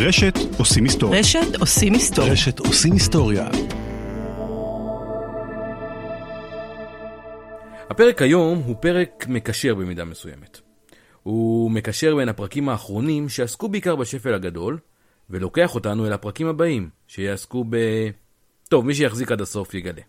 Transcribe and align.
רשת 0.00 0.34
עושים 0.58 0.84
היסטוריה. 0.84 1.20
רשת 1.20 1.56
עושים 1.60 1.92
היסטוריה. 1.92 2.32
רשת 2.32 2.58
עושים 2.58 2.92
היסטוריה. 2.92 3.48
הפרק 7.90 8.22
היום 8.22 8.62
הוא 8.66 8.76
פרק 8.80 9.26
מקשר 9.28 9.74
במידה 9.74 10.04
מסוימת. 10.04 10.60
הוא 11.22 11.70
מקשר 11.70 12.16
בין 12.16 12.28
הפרקים 12.28 12.68
האחרונים 12.68 13.28
שעסקו 13.28 13.68
בעיקר 13.68 13.96
בשפל 13.96 14.34
הגדול, 14.34 14.78
ולוקח 15.30 15.74
אותנו 15.74 16.06
אל 16.06 16.12
הפרקים 16.12 16.46
הבאים, 16.46 16.88
שיעסקו 17.06 17.64
ב... 17.70 17.76
טוב, 18.68 18.86
מי 18.86 18.94
שיחזיק 18.94 19.32
עד 19.32 19.40
הסוף 19.40 19.74
יגלה. 19.74 20.02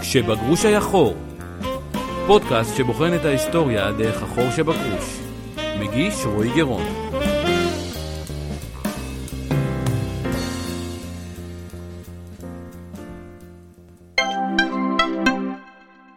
כשבגרוש 0.00 0.64
היה 0.64 0.80
חור, 0.80 1.16
פודקאסט 2.28 2.76
שבוחן 2.76 3.14
את 3.14 3.24
ההיסטוריה 3.24 3.92
דרך 3.92 4.22
החור 4.22 4.50
שבגרוש. 4.50 5.18
מגיש 5.80 6.14
רועי 6.24 6.50
גרון. 6.56 6.82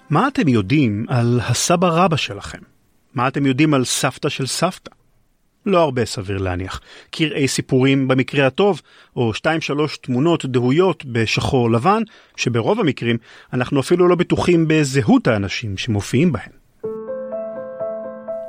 מה 0.09 0.27
אתם 0.27 0.47
יודעים 0.47 1.05
על 1.09 1.39
הסבא 1.43 1.87
רבא 1.87 2.15
שלכם? 2.15 2.59
מה 3.13 3.27
אתם 3.27 3.45
יודעים 3.45 3.73
על 3.73 3.85
סבתא 3.85 4.29
של 4.29 4.47
סבתא? 4.47 5.00
לא 5.65 5.79
הרבה 5.79 6.05
סביר 6.05 6.37
להניח. 6.37 6.81
קרעי 7.11 7.47
סיפורים 7.47 8.07
במקרה 8.07 8.47
הטוב, 8.47 8.81
או 9.15 9.33
שתיים 9.33 9.61
שלוש 9.61 9.97
תמונות 9.97 10.45
דהויות 10.45 11.05
בשחור 11.05 11.71
לבן, 11.71 12.03
שברוב 12.35 12.79
המקרים 12.79 13.17
אנחנו 13.53 13.79
אפילו 13.79 14.07
לא 14.07 14.15
בטוחים 14.15 14.65
בזהות 14.67 15.27
האנשים 15.27 15.77
שמופיעים 15.77 16.31
בהן. 16.31 16.51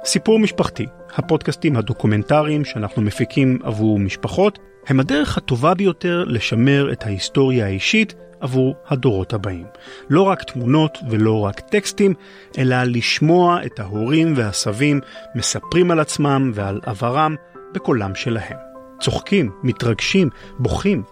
סיפור 0.05 0.38
משפחתי, 0.38 0.86
הפודקאסטים 1.14 1.77
הדוקומנטריים 1.77 2.64
שאנחנו 2.64 3.02
מפיקים 3.02 3.58
עבור 3.62 3.98
משפחות, 3.98 4.58
הם 4.86 5.00
הדרך 5.00 5.38
הטובה 5.38 5.74
ביותר 5.74 6.24
לשמר 6.24 6.92
את 6.92 7.02
ההיסטוריה 7.02 7.66
האישית 7.66 8.14
עבור 8.42 8.74
הדורות 8.88 9.32
הבאים. 9.32 9.66
לא 10.10 10.22
רק 10.22 10.42
תמונות 10.42 10.98
ולא 11.10 11.40
רק 11.40 11.60
טקסטים, 11.60 12.14
אלא 12.58 12.82
לשמוע 12.82 13.66
את 13.66 13.80
ההורים 13.80 14.32
והסבים 14.36 15.00
מספרים 15.34 15.90
על 15.90 16.00
עצמם 16.00 16.50
ועל 16.54 16.80
עברם 16.86 17.34
בקולם 17.74 18.14
שלהם. 18.14 18.56
צוחקים, 19.00 19.50
מתרגשים, 19.62 20.28
בוכים. 20.58 21.02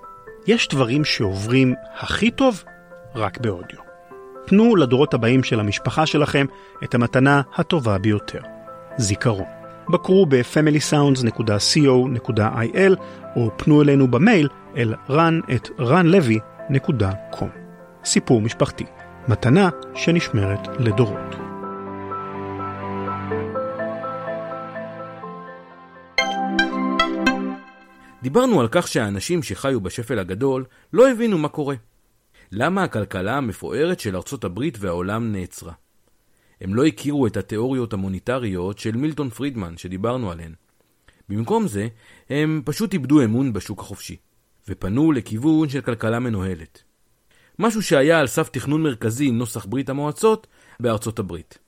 יש 0.46 0.68
דברים 0.68 1.04
שעוברים 1.04 1.74
הכי 1.98 2.30
טוב 2.30 2.64
רק 3.14 3.38
באודיו. 3.38 3.78
תנו 4.46 4.76
לדורות 4.76 5.14
הבאים 5.14 5.42
של 5.42 5.60
המשפחה 5.60 6.06
שלכם 6.06 6.46
את 6.84 6.94
המתנה 6.94 7.42
הטובה 7.54 7.98
ביותר, 7.98 8.40
זיכרון. 8.96 9.44
בקרו 9.88 10.26
ב-familysounds.co.il 10.26 12.96
או 13.36 13.50
פנו 13.56 13.82
אלינו 13.82 14.08
במייל 14.08 14.48
אל 14.76 14.94
run 15.08 15.54
את 15.54 15.68
runlevy.com. 15.78 16.59
סיפור 18.04 18.40
משפחתי, 18.40 18.84
מתנה 19.28 19.68
שנשמרת 19.94 20.68
לדורות. 20.78 21.34
דיברנו 28.22 28.60
על 28.60 28.68
כך 28.70 28.88
שהאנשים 28.88 29.42
שחיו 29.42 29.80
בשפל 29.80 30.18
הגדול 30.18 30.64
לא 30.92 31.10
הבינו 31.10 31.38
מה 31.38 31.48
קורה. 31.48 31.74
למה 32.52 32.82
הכלכלה 32.82 33.36
המפוארת 33.36 34.00
של 34.00 34.16
ארצות 34.16 34.44
הברית 34.44 34.78
והעולם 34.80 35.32
נעצרה? 35.32 35.72
הם 36.60 36.74
לא 36.74 36.86
הכירו 36.86 37.26
את 37.26 37.36
התיאוריות 37.36 37.92
המוניטריות 37.92 38.78
של 38.78 38.96
מילטון 38.96 39.30
פרידמן 39.30 39.76
שדיברנו 39.76 40.30
עליהן. 40.30 40.54
במקום 41.28 41.68
זה, 41.68 41.88
הם 42.30 42.62
פשוט 42.64 42.92
איבדו 42.92 43.24
אמון 43.24 43.52
בשוק 43.52 43.80
החופשי, 43.80 44.16
ופנו 44.68 45.12
לכיוון 45.12 45.68
של 45.68 45.80
כלכלה 45.80 46.18
מנוהלת. 46.18 46.82
משהו 47.58 47.82
שהיה 47.82 48.18
על 48.18 48.26
סף 48.26 48.48
תכנון 48.48 48.82
מרכזי 48.82 49.30
נוסח 49.30 49.64
ברית 49.64 49.88
המועצות 49.88 50.46
בארצות 50.80 51.18
הברית. 51.18 51.58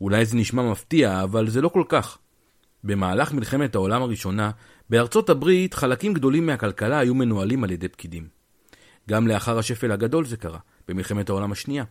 אולי 0.00 0.24
זה 0.24 0.36
נשמע 0.36 0.62
מפתיע, 0.62 1.22
אבל 1.22 1.48
זה 1.50 1.60
לא 1.60 1.68
כל 1.68 1.84
כך. 1.88 2.18
במהלך 2.84 3.32
מלחמת 3.32 3.74
העולם 3.74 4.02
הראשונה, 4.02 4.50
בארצות 4.90 5.30
הברית 5.30 5.74
חלקים 5.74 6.14
גדולים 6.14 6.46
מהכלכלה 6.46 6.98
היו 6.98 7.14
מנוהלים 7.14 7.64
על 7.64 7.70
ידי 7.70 7.88
פקידים. 7.88 8.28
גם 9.08 9.28
לאחר 9.28 9.58
השפל 9.58 9.92
הגדול 9.92 10.24
זה 10.24 10.36
קרה, 10.36 10.58
במלחמת 10.88 11.28
העולם 11.28 11.52
השנייה. 11.52 11.84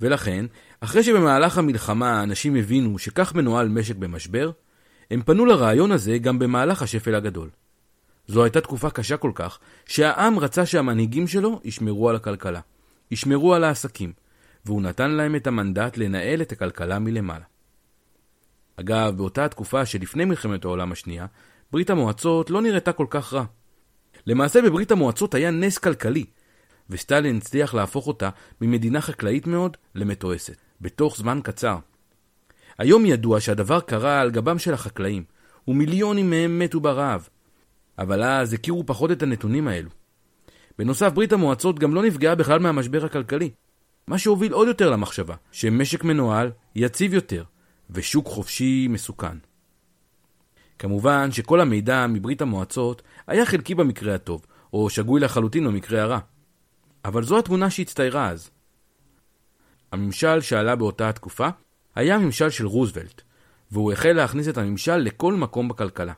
ולכן, 0.00 0.46
אחרי 0.80 1.02
שבמהלך 1.02 1.58
המלחמה 1.58 2.20
האנשים 2.20 2.56
הבינו 2.56 2.98
שכך 2.98 3.34
מנוהל 3.34 3.68
משק 3.68 3.96
במשבר, 3.96 4.50
הם 5.10 5.22
פנו 5.22 5.44
לרעיון 5.44 5.92
הזה 5.92 6.18
גם 6.18 6.38
במהלך 6.38 6.82
השפל 6.82 7.14
הגדול. 7.14 7.50
זו 8.28 8.44
הייתה 8.44 8.60
תקופה 8.60 8.90
קשה 8.90 9.16
כל 9.16 9.32
כך, 9.34 9.58
שהעם 9.86 10.38
רצה 10.38 10.66
שהמנהיגים 10.66 11.26
שלו 11.26 11.60
ישמרו 11.64 12.08
על 12.10 12.16
הכלכלה, 12.16 12.60
ישמרו 13.10 13.54
על 13.54 13.64
העסקים, 13.64 14.12
והוא 14.64 14.82
נתן 14.82 15.10
להם 15.10 15.36
את 15.36 15.46
המנדט 15.46 15.96
לנהל 15.96 16.42
את 16.42 16.52
הכלכלה 16.52 16.98
מלמעלה. 16.98 17.44
אגב, 18.76 19.16
באותה 19.16 19.44
התקופה 19.44 19.86
שלפני 19.86 20.24
מלחמת 20.24 20.64
העולם 20.64 20.92
השנייה, 20.92 21.26
ברית 21.72 21.90
המועצות 21.90 22.50
לא 22.50 22.62
נראתה 22.62 22.92
כל 22.92 23.06
כך 23.10 23.32
רע. 23.32 23.44
למעשה 24.26 24.62
בברית 24.62 24.90
המועצות 24.90 25.34
היה 25.34 25.50
נס 25.50 25.78
כלכלי, 25.78 26.24
וסטלין 26.90 27.36
הצליח 27.36 27.74
להפוך 27.74 28.06
אותה 28.06 28.30
ממדינה 28.60 29.00
חקלאית 29.00 29.46
מאוד 29.46 29.76
למתועסת, 29.94 30.56
בתוך 30.80 31.16
זמן 31.16 31.40
קצר. 31.44 31.78
היום 32.78 33.06
ידוע 33.06 33.40
שהדבר 33.40 33.80
קרה 33.80 34.20
על 34.20 34.30
גבם 34.30 34.58
של 34.58 34.74
החקלאים, 34.74 35.24
ומיליונים 35.68 36.30
מהם 36.30 36.58
מתו 36.58 36.80
ברעב. 36.80 37.28
אבל 37.98 38.22
אז 38.22 38.52
הכירו 38.52 38.86
פחות 38.86 39.10
את 39.10 39.22
הנתונים 39.22 39.68
האלו. 39.68 39.90
בנוסף, 40.78 41.12
ברית 41.12 41.32
המועצות 41.32 41.78
גם 41.78 41.94
לא 41.94 42.02
נפגעה 42.02 42.34
בכלל 42.34 42.58
מהמשבר 42.58 43.04
הכלכלי, 43.04 43.50
מה 44.08 44.18
שהוביל 44.18 44.52
עוד 44.52 44.68
יותר 44.68 44.90
למחשבה 44.90 45.34
שמשק 45.52 46.04
מנוהל 46.04 46.52
יציב 46.74 47.14
יותר, 47.14 47.44
ושוק 47.90 48.26
חופשי 48.26 48.88
מסוכן. 48.90 49.38
כמובן 50.78 51.32
שכל 51.32 51.60
המידע 51.60 52.06
מברית 52.06 52.42
המועצות 52.42 53.02
היה 53.26 53.46
חלקי 53.46 53.74
במקרה 53.74 54.14
הטוב, 54.14 54.46
או 54.72 54.90
שגוי 54.90 55.20
לחלוטין 55.20 55.64
במקרה 55.66 56.02
הרע. 56.02 56.18
אבל 57.04 57.22
זו 57.22 57.38
התמונה 57.38 57.70
שהצטיירה 57.70 58.28
אז. 58.28 58.50
הממשל 59.92 60.40
שעלה 60.40 60.76
באותה 60.76 61.08
התקופה 61.08 61.48
היה 61.94 62.18
ממשל 62.18 62.50
של 62.50 62.66
רוזוולט, 62.66 63.22
והוא 63.70 63.92
החל 63.92 64.12
להכניס 64.12 64.48
את 64.48 64.58
הממשל 64.58 64.96
לכל 64.96 65.34
מקום 65.34 65.68
בכלכלה. 65.68 66.12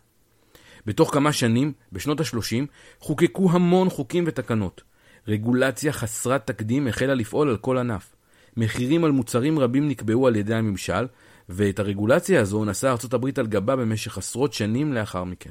בתוך 0.86 1.14
כמה 1.14 1.32
שנים, 1.32 1.72
בשנות 1.92 2.20
ה-30, 2.20 2.66
חוקקו 3.00 3.50
המון 3.52 3.90
חוקים 3.90 4.24
ותקנות. 4.26 4.82
רגולציה 5.28 5.92
חסרת 5.92 6.46
תקדים 6.46 6.88
החלה 6.88 7.14
לפעול 7.14 7.48
על 7.48 7.56
כל 7.56 7.78
ענף. 7.78 8.14
מחירים 8.56 9.04
על 9.04 9.10
מוצרים 9.10 9.58
רבים 9.58 9.88
נקבעו 9.88 10.26
על 10.26 10.36
ידי 10.36 10.54
הממשל, 10.54 11.06
ואת 11.48 11.78
הרגולציה 11.78 12.40
הזו 12.40 12.64
נשאה 12.64 12.90
ארצות 12.90 13.14
הברית 13.14 13.38
על 13.38 13.46
גבה 13.46 13.76
במשך 13.76 14.18
עשרות 14.18 14.52
שנים 14.52 14.92
לאחר 14.92 15.24
מכן. 15.24 15.50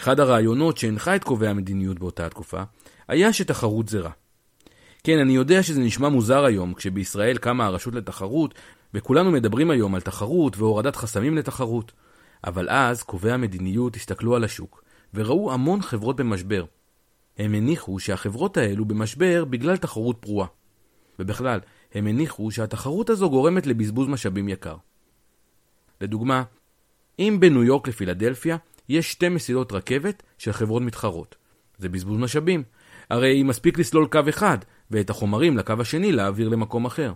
אחד 0.00 0.20
הרעיונות 0.20 0.78
שהנחה 0.78 1.16
את 1.16 1.24
קובעי 1.24 1.48
המדיניות 1.48 1.98
באותה 1.98 2.26
התקופה, 2.26 2.62
היה 3.08 3.32
שתחרות 3.32 3.88
זה 3.88 4.00
רע. 4.00 4.10
כן, 5.04 5.18
אני 5.18 5.32
יודע 5.32 5.62
שזה 5.62 5.80
נשמע 5.80 6.08
מוזר 6.08 6.44
היום, 6.44 6.74
כשבישראל 6.74 7.38
קמה 7.38 7.66
הרשות 7.66 7.94
לתחרות, 7.94 8.54
וכולנו 8.94 9.30
מדברים 9.30 9.70
היום 9.70 9.94
על 9.94 10.00
תחרות 10.00 10.56
והורדת 10.56 10.96
חסמים 10.96 11.36
לתחרות. 11.36 11.92
אבל 12.44 12.68
אז 12.70 13.02
קובעי 13.02 13.32
המדיניות 13.32 13.96
הסתכלו 13.96 14.36
על 14.36 14.44
השוק, 14.44 14.84
וראו 15.14 15.52
המון 15.52 15.82
חברות 15.82 16.16
במשבר. 16.16 16.64
הם 17.38 17.54
הניחו 17.54 17.98
שהחברות 17.98 18.56
האלו 18.56 18.84
במשבר 18.84 19.44
בגלל 19.44 19.76
תחרות 19.76 20.16
פרועה. 20.20 20.48
ובכלל, 21.18 21.60
הם 21.94 22.06
הניחו 22.06 22.50
שהתחרות 22.50 23.10
הזו 23.10 23.30
גורמת 23.30 23.66
לבזבוז 23.66 24.08
משאבים 24.08 24.48
יקר. 24.48 24.76
לדוגמה, 26.00 26.42
אם 27.18 27.36
בניו 27.40 27.64
יורק 27.64 27.88
לפילדלפיה 27.88 28.56
יש 28.88 29.12
שתי 29.12 29.28
מסילות 29.28 29.72
רכבת 29.72 30.22
של 30.38 30.52
חברות 30.52 30.82
מתחרות. 30.82 31.36
זה 31.78 31.88
בזבוז 31.88 32.18
משאבים. 32.18 32.62
הרי 33.10 33.42
מספיק 33.42 33.78
לסלול 33.78 34.06
קו 34.06 34.20
אחד, 34.28 34.58
ואת 34.90 35.10
החומרים 35.10 35.56
לקו 35.56 35.74
השני 35.80 36.12
להעביר 36.12 36.48
למקום 36.48 36.84
אחר. 36.84 37.12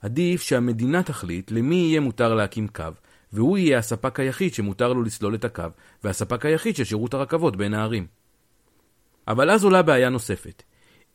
עדיף 0.00 0.42
שהמדינה 0.42 1.02
תחליט 1.02 1.50
למי 1.50 1.74
יהיה 1.74 2.00
מותר 2.00 2.34
להקים 2.34 2.68
קו, 2.68 2.84
והוא 3.32 3.58
יהיה 3.58 3.78
הספק 3.78 4.20
היחיד 4.20 4.54
שמותר 4.54 4.92
לו 4.92 5.02
לסלול 5.02 5.34
את 5.34 5.44
הקו, 5.44 5.64
והספק 6.04 6.46
היחיד 6.46 6.76
של 6.76 6.84
שירות 6.84 7.14
הרכבות 7.14 7.56
בין 7.56 7.74
הערים. 7.74 8.06
אבל 9.28 9.50
אז 9.50 9.64
עולה 9.64 9.82
בעיה 9.82 10.08
נוספת. 10.08 10.62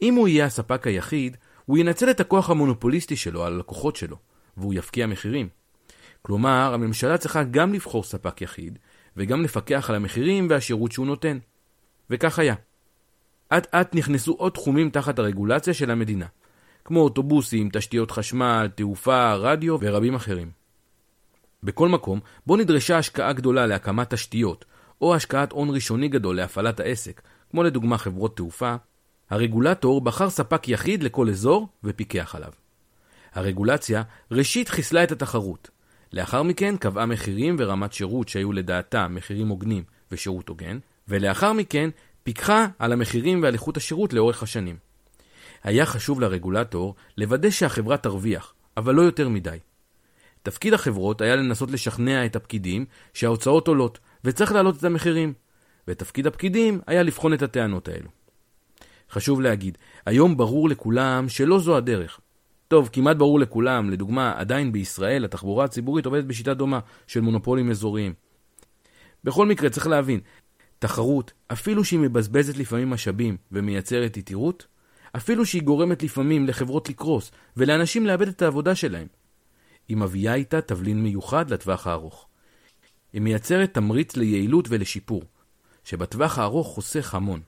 אם 0.01 0.13
הוא 0.13 0.27
יהיה 0.27 0.45
הספק 0.45 0.87
היחיד, 0.87 1.37
הוא 1.65 1.77
ינצל 1.77 2.09
את 2.09 2.19
הכוח 2.19 2.49
המונופוליסטי 2.49 3.15
שלו 3.15 3.45
על 3.45 3.53
הלקוחות 3.53 3.95
שלו, 3.95 4.17
והוא 4.57 4.73
יפקיע 4.73 5.07
מחירים. 5.07 5.49
כלומר, 6.21 6.73
הממשלה 6.73 7.17
צריכה 7.17 7.43
גם 7.43 7.73
לבחור 7.73 8.03
ספק 8.03 8.41
יחיד, 8.41 8.79
וגם 9.17 9.43
לפקח 9.43 9.89
על 9.89 9.95
המחירים 9.95 10.47
והשירות 10.49 10.91
שהוא 10.91 11.05
נותן. 11.05 11.37
וכך 12.09 12.39
היה. 12.39 12.55
אט 13.57 13.75
אט 13.75 13.95
נכנסו 13.95 14.33
עוד 14.33 14.51
תחומים 14.51 14.89
תחת 14.89 15.19
הרגולציה 15.19 15.73
של 15.73 15.91
המדינה, 15.91 16.25
כמו 16.85 16.99
אוטובוסים, 16.99 17.69
תשתיות 17.73 18.11
חשמל, 18.11 18.69
תעופה, 18.75 19.33
רדיו 19.33 19.77
ורבים 19.81 20.15
אחרים. 20.15 20.62
בכל 21.63 21.89
מקום, 21.89 22.19
בו 22.45 22.57
נדרשה 22.57 22.97
השקעה 22.97 23.33
גדולה 23.33 23.65
להקמת 23.65 24.13
תשתיות, 24.13 24.65
או 25.01 25.15
השקעת 25.15 25.51
הון 25.51 25.69
ראשוני 25.69 26.07
גדול 26.07 26.35
להפעלת 26.35 26.79
העסק, 26.79 27.21
כמו 27.51 27.63
לדוגמה 27.63 27.97
חברות 27.97 28.37
תעופה, 28.37 28.75
הרגולטור 29.29 30.01
בחר 30.01 30.29
ספק 30.29 30.67
יחיד 30.67 31.03
לכל 31.03 31.29
אזור 31.29 31.67
ופיקח 31.83 32.35
עליו. 32.35 32.51
הרגולציה 33.33 34.03
ראשית 34.31 34.69
חיסלה 34.69 35.03
את 35.03 35.11
התחרות. 35.11 35.69
לאחר 36.13 36.43
מכן 36.43 36.77
קבעה 36.77 37.05
מחירים 37.05 37.55
ורמת 37.59 37.93
שירות 37.93 38.29
שהיו 38.29 38.51
לדעתה 38.51 39.07
מחירים 39.07 39.47
הוגנים 39.47 39.83
ושירות 40.11 40.49
הוגן, 40.49 40.79
ולאחר 41.07 41.53
מכן 41.53 41.89
פיקחה 42.23 42.67
על 42.79 42.91
המחירים 42.91 43.43
ועל 43.43 43.53
איכות 43.53 43.77
השירות 43.77 44.13
לאורך 44.13 44.43
השנים. 44.43 44.77
היה 45.63 45.85
חשוב 45.85 46.21
לרגולטור 46.21 46.95
לוודא 47.17 47.49
שהחברה 47.49 47.97
תרוויח, 47.97 48.53
אבל 48.77 48.95
לא 48.95 49.01
יותר 49.01 49.29
מדי. 49.29 49.57
תפקיד 50.43 50.73
החברות 50.73 51.21
היה 51.21 51.35
לנסות 51.35 51.71
לשכנע 51.71 52.25
את 52.25 52.35
הפקידים 52.35 52.85
שההוצאות 53.13 53.67
עולות, 53.67 53.99
וצריך 54.23 54.51
להעלות 54.51 54.77
את 54.77 54.83
המחירים. 54.83 55.33
ותפקיד 55.87 56.27
הפקידים 56.27 56.81
היה 56.87 57.03
לבחון 57.03 57.33
את 57.33 57.41
הטענות 57.41 57.87
האלו. 57.87 58.09
חשוב 59.11 59.41
להגיד, 59.41 59.77
היום 60.05 60.37
ברור 60.37 60.69
לכולם 60.69 61.29
שלא 61.29 61.59
זו 61.59 61.77
הדרך. 61.77 62.19
טוב, 62.67 62.89
כמעט 62.93 63.17
ברור 63.17 63.39
לכולם, 63.39 63.89
לדוגמה, 63.89 64.33
עדיין 64.37 64.71
בישראל 64.71 65.25
התחבורה 65.25 65.65
הציבורית 65.65 66.05
עובדת 66.05 66.23
בשיטה 66.23 66.53
דומה 66.53 66.79
של 67.07 67.21
מונופולים 67.21 67.69
אזוריים. 67.69 68.13
בכל 69.23 69.45
מקרה, 69.45 69.69
צריך 69.69 69.87
להבין, 69.87 70.19
תחרות, 70.79 71.33
אפילו 71.51 71.83
שהיא 71.83 71.99
מבזבזת 71.99 72.57
לפעמים 72.57 72.89
משאבים 72.89 73.37
ומייצרת 73.51 74.17
יתירות, 74.17 74.67
אפילו 75.15 75.45
שהיא 75.45 75.63
גורמת 75.63 76.03
לפעמים 76.03 76.47
לחברות 76.47 76.89
לקרוס 76.89 77.31
ולאנשים 77.57 78.05
לאבד 78.05 78.27
את 78.27 78.41
העבודה 78.41 78.75
שלהם, 78.75 79.07
היא 79.87 79.97
מביאה 79.97 80.33
איתה 80.33 80.61
תבלין 80.61 81.03
מיוחד 81.03 81.49
לטווח 81.49 81.87
הארוך. 81.87 82.27
היא 83.13 83.21
מייצרת 83.21 83.73
תמריץ 83.73 84.15
ליעילות 84.15 84.65
ולשיפור, 84.69 85.23
שבטווח 85.83 86.39
הארוך 86.39 86.67
חוסך 86.67 87.15
המון. 87.15 87.41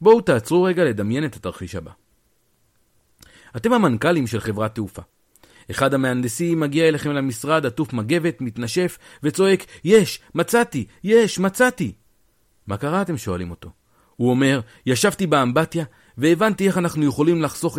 בואו 0.00 0.20
תעצרו 0.20 0.62
רגע 0.62 0.84
לדמיין 0.84 1.24
את 1.24 1.36
התרחיש 1.36 1.74
הבא. 1.74 1.90
אתם 3.56 3.72
המנכ"לים 3.72 4.26
של 4.26 4.40
חברת 4.40 4.74
תעופה. 4.74 5.02
אחד 5.70 5.94
המהנדסים 5.94 6.60
מגיע 6.60 6.88
אליכם 6.88 7.10
למשרד 7.10 7.66
עטוף 7.66 7.92
מגבת, 7.92 8.40
מתנשף 8.40 8.98
וצועק, 9.22 9.64
יש, 9.84 10.20
מצאתי, 10.34 10.86
יש, 11.04 11.38
מצאתי. 11.38 11.92
מה 12.66 12.76
קרה, 12.76 13.02
אתם 13.02 13.18
שואלים 13.18 13.50
אותו? 13.50 13.70
הוא 14.16 14.30
אומר, 14.30 14.60
ישבתי 14.86 15.26
באמבטיה 15.26 15.84
והבנתי 16.18 16.66
איך 16.66 16.78
אנחנו 16.78 17.04
יכולים 17.04 17.42
לחסוך 17.42 17.78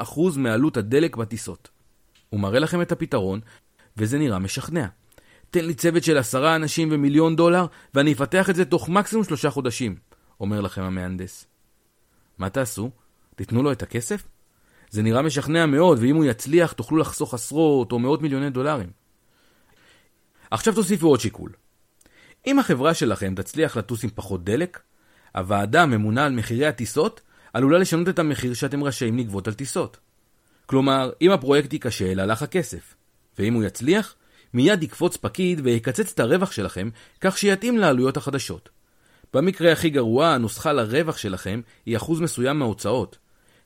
20% 0.00 0.20
מעלות 0.36 0.76
הדלק 0.76 1.16
בטיסות. 1.16 1.68
הוא 2.32 2.40
מראה 2.40 2.58
לכם 2.58 2.82
את 2.82 2.92
הפתרון, 2.92 3.40
וזה 3.96 4.18
נראה 4.18 4.38
משכנע. 4.38 4.86
תן 5.50 5.64
לי 5.64 5.74
צוות 5.74 6.04
של 6.04 6.18
עשרה 6.18 6.56
אנשים 6.56 6.88
ומיליון 6.92 7.36
דולר, 7.36 7.66
ואני 7.94 8.12
אפתח 8.12 8.50
את 8.50 8.54
זה 8.54 8.64
תוך 8.64 8.88
מקסימום 8.88 9.24
שלושה 9.24 9.50
חודשים, 9.50 9.96
אומר 10.40 10.60
לכם 10.60 10.82
המהנדס. 10.82 11.46
מה 12.38 12.48
תעשו? 12.48 12.90
תיתנו 13.36 13.62
לו 13.62 13.72
את 13.72 13.82
הכסף? 13.82 14.28
זה 14.90 15.02
נראה 15.02 15.22
משכנע 15.22 15.66
מאוד, 15.66 15.98
ואם 16.00 16.16
הוא 16.16 16.24
יצליח 16.24 16.72
תוכלו 16.72 16.98
לחסוך 16.98 17.34
עשרות 17.34 17.92
או 17.92 17.98
מאות 17.98 18.22
מיליוני 18.22 18.50
דולרים. 18.50 18.90
עכשיו 20.50 20.74
תוסיפו 20.74 21.08
עוד 21.08 21.20
שיקול. 21.20 21.52
אם 22.46 22.58
החברה 22.58 22.94
שלכם 22.94 23.34
תצליח 23.34 23.76
לטוס 23.76 24.04
עם 24.04 24.10
פחות 24.14 24.44
דלק, 24.44 24.80
הוועדה 25.34 25.82
הממונה 25.82 26.24
על 26.24 26.32
מחירי 26.32 26.66
הטיסות 26.66 27.20
עלולה 27.52 27.78
לשנות 27.78 28.08
את 28.08 28.18
המחיר 28.18 28.54
שאתם 28.54 28.84
רשאים 28.84 29.18
לגבות 29.18 29.48
על 29.48 29.54
טיסות. 29.54 29.98
כלומר, 30.72 31.10
אם 31.22 31.30
הפרויקט 31.30 31.72
ייכשל, 31.72 32.20
הלך 32.20 32.42
הכסף. 32.42 32.94
ואם 33.38 33.54
הוא 33.54 33.64
יצליח, 33.64 34.14
מיד 34.54 34.82
יקפוץ 34.82 35.16
פקיד 35.16 35.60
ויקצץ 35.64 36.12
את 36.12 36.20
הרווח 36.20 36.52
שלכם, 36.52 36.90
כך 37.20 37.38
שיתאים 37.38 37.78
לעלויות 37.78 38.16
החדשות. 38.16 38.68
במקרה 39.34 39.72
הכי 39.72 39.90
גרוע, 39.90 40.28
הנוסחה 40.28 40.72
לרווח 40.72 41.16
שלכם 41.16 41.60
היא 41.86 41.96
אחוז 41.96 42.20
מסוים 42.20 42.58
מההוצאות. 42.58 43.18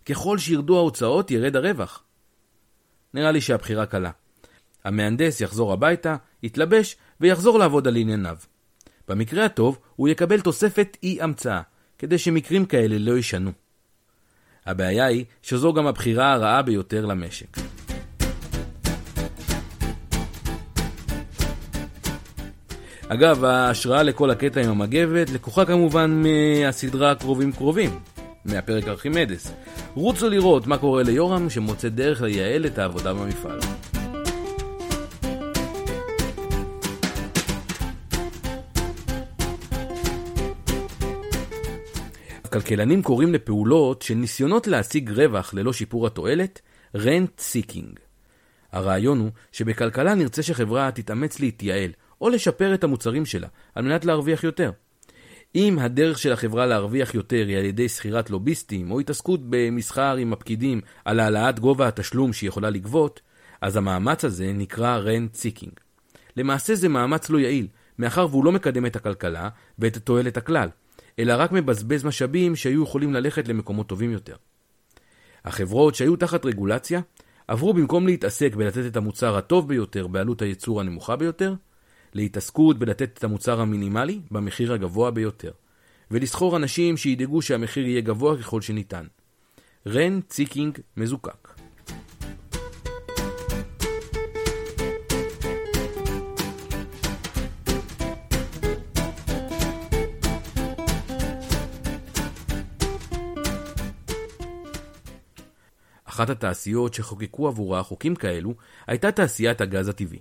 ככל 0.06 0.38
שירדו 0.38 0.76
ההוצאות, 0.76 1.30
ירד 1.30 1.56
הרווח. 1.56 2.02
נראה 3.14 3.30
לי 3.30 3.40
שהבחירה 3.40 3.86
קלה. 3.86 4.10
המהנדס 4.84 5.40
יחזור 5.40 5.72
הביתה, 5.72 6.16
יתלבש, 6.42 6.96
ויחזור 7.20 7.58
לעבוד 7.58 7.88
על 7.88 7.96
ענייניו. 7.96 8.36
במקרה 9.08 9.44
הטוב, 9.44 9.78
הוא 9.96 10.08
יקבל 10.08 10.40
תוספת 10.40 10.96
אי 11.02 11.18
המצאה, 11.20 11.60
כדי 11.98 12.18
שמקרים 12.18 12.66
כאלה 12.66 12.98
לא 12.98 13.16
יישנו. 13.16 13.52
הבעיה 14.66 15.04
היא 15.06 15.24
שזו 15.42 15.72
גם 15.72 15.86
הבחירה 15.86 16.32
הרעה 16.32 16.62
ביותר 16.62 17.06
למשק. 17.06 17.56
אגב, 23.08 23.44
ההשראה 23.44 24.02
לכל 24.02 24.30
הקטע 24.30 24.60
עם 24.60 24.70
המגבת 24.70 25.30
לקוחה 25.30 25.64
כמובן 25.64 26.22
מהסדרה 26.22 27.14
קרובים 27.14 27.52
קרובים, 27.52 27.90
מהפרק 28.44 28.88
ארכימדס. 28.88 29.52
רוצו 29.94 30.28
לראות 30.28 30.66
מה 30.66 30.78
קורה 30.78 31.02
ליורם 31.02 31.50
שמוצא 31.50 31.88
דרך 31.88 32.22
לייעל 32.22 32.66
את 32.66 32.78
העבודה 32.78 33.14
במפעל. 33.14 33.58
הכלכלנים 42.56 43.02
קוראים 43.02 43.32
לפעולות 43.32 44.02
של 44.02 44.14
ניסיונות 44.14 44.66
להשיג 44.66 45.10
רווח 45.10 45.54
ללא 45.54 45.72
שיפור 45.72 46.06
התועלת, 46.06 46.60
rent 46.96 47.40
seeking. 47.40 48.00
הרעיון 48.72 49.18
הוא 49.18 49.30
שבכלכלה 49.52 50.14
נרצה 50.14 50.42
שחברה 50.42 50.90
תתאמץ 50.90 51.40
להתייעל, 51.40 51.90
או 52.20 52.28
לשפר 52.28 52.74
את 52.74 52.84
המוצרים 52.84 53.26
שלה, 53.26 53.48
על 53.74 53.84
מנת 53.84 54.04
להרוויח 54.04 54.44
יותר. 54.44 54.70
אם 55.54 55.78
הדרך 55.78 56.18
של 56.18 56.32
החברה 56.32 56.66
להרוויח 56.66 57.14
יותר 57.14 57.44
היא 57.48 57.56
על 57.56 57.64
ידי 57.64 57.88
שכירת 57.88 58.30
לוביסטים, 58.30 58.90
או 58.90 59.00
התעסקות 59.00 59.40
במסחר 59.48 60.16
עם 60.16 60.32
הפקידים 60.32 60.80
על 61.04 61.20
העלאת 61.20 61.60
גובה 61.60 61.88
התשלום 61.88 62.32
שהיא 62.32 62.48
יכולה 62.48 62.70
לגבות, 62.70 63.20
אז 63.60 63.76
המאמץ 63.76 64.24
הזה 64.24 64.52
נקרא 64.52 65.00
rent 65.04 65.36
seeking. 65.36 65.80
למעשה 66.36 66.74
זה 66.74 66.88
מאמץ 66.88 67.30
לא 67.30 67.38
יעיל, 67.38 67.66
מאחר 67.98 68.26
והוא 68.30 68.44
לא 68.44 68.52
מקדם 68.52 68.86
את 68.86 68.96
הכלכלה 68.96 69.48
ואת 69.78 69.96
תועלת 69.96 70.36
הכלל. 70.36 70.68
אלא 71.18 71.34
רק 71.38 71.52
מבזבז 71.52 72.04
משאבים 72.04 72.56
שהיו 72.56 72.82
יכולים 72.82 73.12
ללכת 73.12 73.48
למקומות 73.48 73.86
טובים 73.86 74.10
יותר. 74.10 74.36
החברות 75.44 75.94
שהיו 75.94 76.16
תחת 76.16 76.44
רגולציה 76.44 77.00
עברו 77.48 77.74
במקום 77.74 78.06
להתעסק 78.06 78.54
בלתת 78.54 78.86
את 78.86 78.96
המוצר 78.96 79.36
הטוב 79.36 79.68
ביותר 79.68 80.06
בעלות 80.06 80.42
הייצור 80.42 80.80
הנמוכה 80.80 81.16
ביותר, 81.16 81.54
להתעסקות 82.14 82.78
בלתת 82.78 83.18
את 83.18 83.24
המוצר 83.24 83.60
המינימלי 83.60 84.20
במחיר 84.30 84.72
הגבוה 84.72 85.10
ביותר, 85.10 85.52
ולסחור 86.10 86.56
אנשים 86.56 86.96
שידאגו 86.96 87.42
שהמחיר 87.42 87.86
יהיה 87.86 88.00
גבוה 88.00 88.38
ככל 88.38 88.60
שניתן. 88.60 89.06
רן 89.86 90.20
ציקינג 90.20 90.78
מזוקק 90.96 91.45
אחת 106.16 106.30
התעשיות 106.30 106.94
שחוקקו 106.94 107.48
עבורה 107.48 107.82
חוקים 107.82 108.14
כאלו 108.14 108.54
הייתה 108.86 109.12
תעשיית 109.12 109.60
הגז 109.60 109.88
הטבעי. 109.88 110.18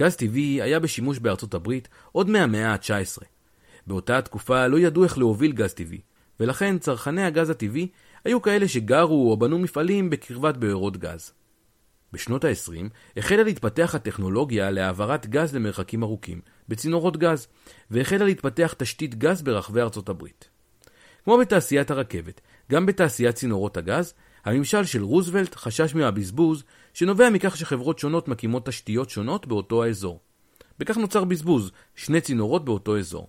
גז 0.00 0.16
טבעי 0.16 0.62
היה 0.62 0.80
בשימוש 0.80 1.18
בארצות 1.18 1.54
הברית 1.54 1.88
עוד 2.12 2.30
מהמאה 2.30 2.72
ה-19. 2.72 3.24
באותה 3.86 4.18
התקופה 4.18 4.66
לא 4.66 4.78
ידעו 4.78 5.04
איך 5.04 5.18
להוביל 5.18 5.52
גז 5.52 5.74
טבעי, 5.74 6.00
ולכן 6.40 6.78
צרכני 6.78 7.24
הגז 7.24 7.50
הטבעי 7.50 7.88
היו 8.24 8.42
כאלה 8.42 8.68
שגרו 8.68 9.30
או 9.30 9.36
בנו 9.36 9.58
מפעלים 9.58 10.10
בקרבת 10.10 10.56
בארות 10.56 10.96
גז. 10.96 11.32
בשנות 12.12 12.44
ה-20 12.44 12.88
החלה 13.16 13.42
להתפתח 13.42 13.94
הטכנולוגיה 13.94 14.70
להעברת 14.70 15.26
גז 15.26 15.54
למרחקים 15.54 16.02
ארוכים, 16.02 16.40
בצינורות 16.68 17.16
גז, 17.16 17.46
והחלה 17.90 18.24
להתפתח 18.24 18.74
תשתית 18.78 19.14
גז 19.14 19.42
ברחבי 19.42 19.80
ארצות 19.80 20.08
הברית. 20.08 20.48
כמו 21.24 21.38
בתעשיית 21.38 21.90
הרכבת, 21.90 22.40
גם 22.70 22.86
בתעשיית 22.86 23.34
צינורות 23.34 23.76
הגז, 23.76 24.14
הממשל 24.44 24.84
של 24.84 25.02
רוזוולט 25.02 25.54
חשש 25.54 25.94
מהבזבוז 25.94 26.64
שנובע 26.94 27.30
מכך 27.30 27.56
שחברות 27.56 27.98
שונות 27.98 28.28
מקימות 28.28 28.66
תשתיות 28.66 29.10
שונות 29.10 29.46
באותו 29.46 29.84
האזור. 29.84 30.20
בכך 30.78 30.96
נוצר 30.96 31.24
בזבוז, 31.24 31.70
שני 31.94 32.20
צינורות 32.20 32.64
באותו 32.64 32.98
אזור. 32.98 33.28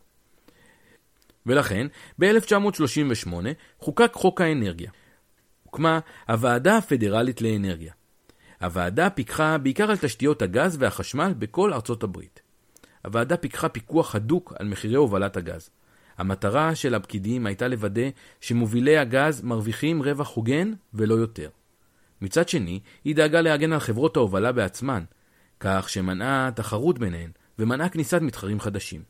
ולכן, 1.46 1.88
ב-1938 2.20 3.34
חוקק 3.79 4.12
חוק 4.13 4.41
האנרגיה. 4.41 4.91
הוקמה 5.63 6.00
הוועדה 6.27 6.77
הפדרלית 6.77 7.41
לאנרגיה. 7.41 7.93
הוועדה 8.62 9.10
פיקחה 9.10 9.58
בעיקר 9.58 9.91
על 9.91 9.98
תשתיות 9.98 10.41
הגז 10.41 10.77
והחשמל 10.79 11.34
בכל 11.39 11.74
ארצות 11.74 12.03
הברית. 12.03 12.41
הוועדה 13.05 13.38
פיקחה 13.38 13.70
פיקוח 13.70 14.15
הדוק 14.15 14.53
על 14.60 14.67
מחירי 14.67 14.96
הובלת 14.96 15.38
הגז. 15.38 15.70
המטרה 16.17 16.75
של 16.75 16.96
הפקידים 16.96 17.46
הייתה 17.46 17.67
לוודא 17.67 18.10
שמובילי 18.41 18.98
הגז 18.98 19.41
מרוויחים 19.41 20.03
רווח 20.03 20.29
הוגן 20.29 20.72
ולא 20.93 21.13
יותר. 21.13 21.50
מצד 22.22 22.50
שני, 22.50 22.79
היא 23.03 23.15
דאגה 23.15 23.41
להגן 23.41 23.74
על 23.74 23.79
חברות 23.79 24.17
ההובלה 24.17 24.51
בעצמן, 24.51 25.03
כך 25.60 25.89
שמנעה 25.89 26.50
תחרות 26.55 27.00
ביניהן 27.00 27.29
ומנעה 27.60 27.89
כניסת 27.89 28.22
מתחרים 28.22 28.60
חדשים. 28.60 29.01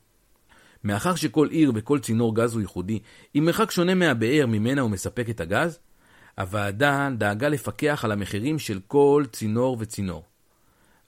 מאחר 0.84 1.16
שכל 1.16 1.48
עיר 1.52 1.72
וכל 1.76 2.00
צינור 2.00 2.36
גז 2.36 2.54
הוא 2.54 2.62
ייחודי, 2.62 3.00
עם 3.34 3.46
מרחק 3.46 3.72
שונה 3.72 3.96
מהבאר 3.96 4.46
ממנה 4.48 4.82
הוא 4.82 4.90
מספק 4.90 5.30
את 5.30 5.42
הגז, 5.42 5.80
הוועדה 6.38 7.10
דאגה 7.18 7.50
לפקח 7.50 8.06
על 8.06 8.12
המחירים 8.12 8.60
של 8.60 8.80
כל 8.88 9.24
צינור 9.32 9.78
וצינור. 9.80 10.24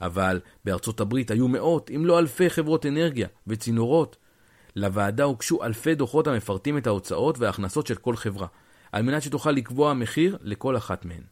אבל 0.01 0.39
בארצות 0.65 0.99
הברית 0.99 1.31
היו 1.31 1.47
מאות, 1.47 1.91
אם 1.95 2.05
לא 2.05 2.19
אלפי 2.19 2.49
חברות 2.49 2.85
אנרגיה 2.85 3.27
וצינורות. 3.47 4.17
לוועדה 4.75 5.23
הוגשו 5.23 5.63
אלפי 5.63 5.95
דוחות 5.95 6.27
המפרטים 6.27 6.77
את 6.77 6.87
ההוצאות 6.87 7.39
וההכנסות 7.39 7.87
של 7.87 7.95
כל 7.95 8.15
חברה, 8.15 8.47
על 8.91 9.01
מנת 9.01 9.21
שתוכל 9.21 9.51
לקבוע 9.51 9.93
מחיר 9.93 10.37
לכל 10.41 10.77
אחת 10.77 11.05
מהן. 11.05 11.23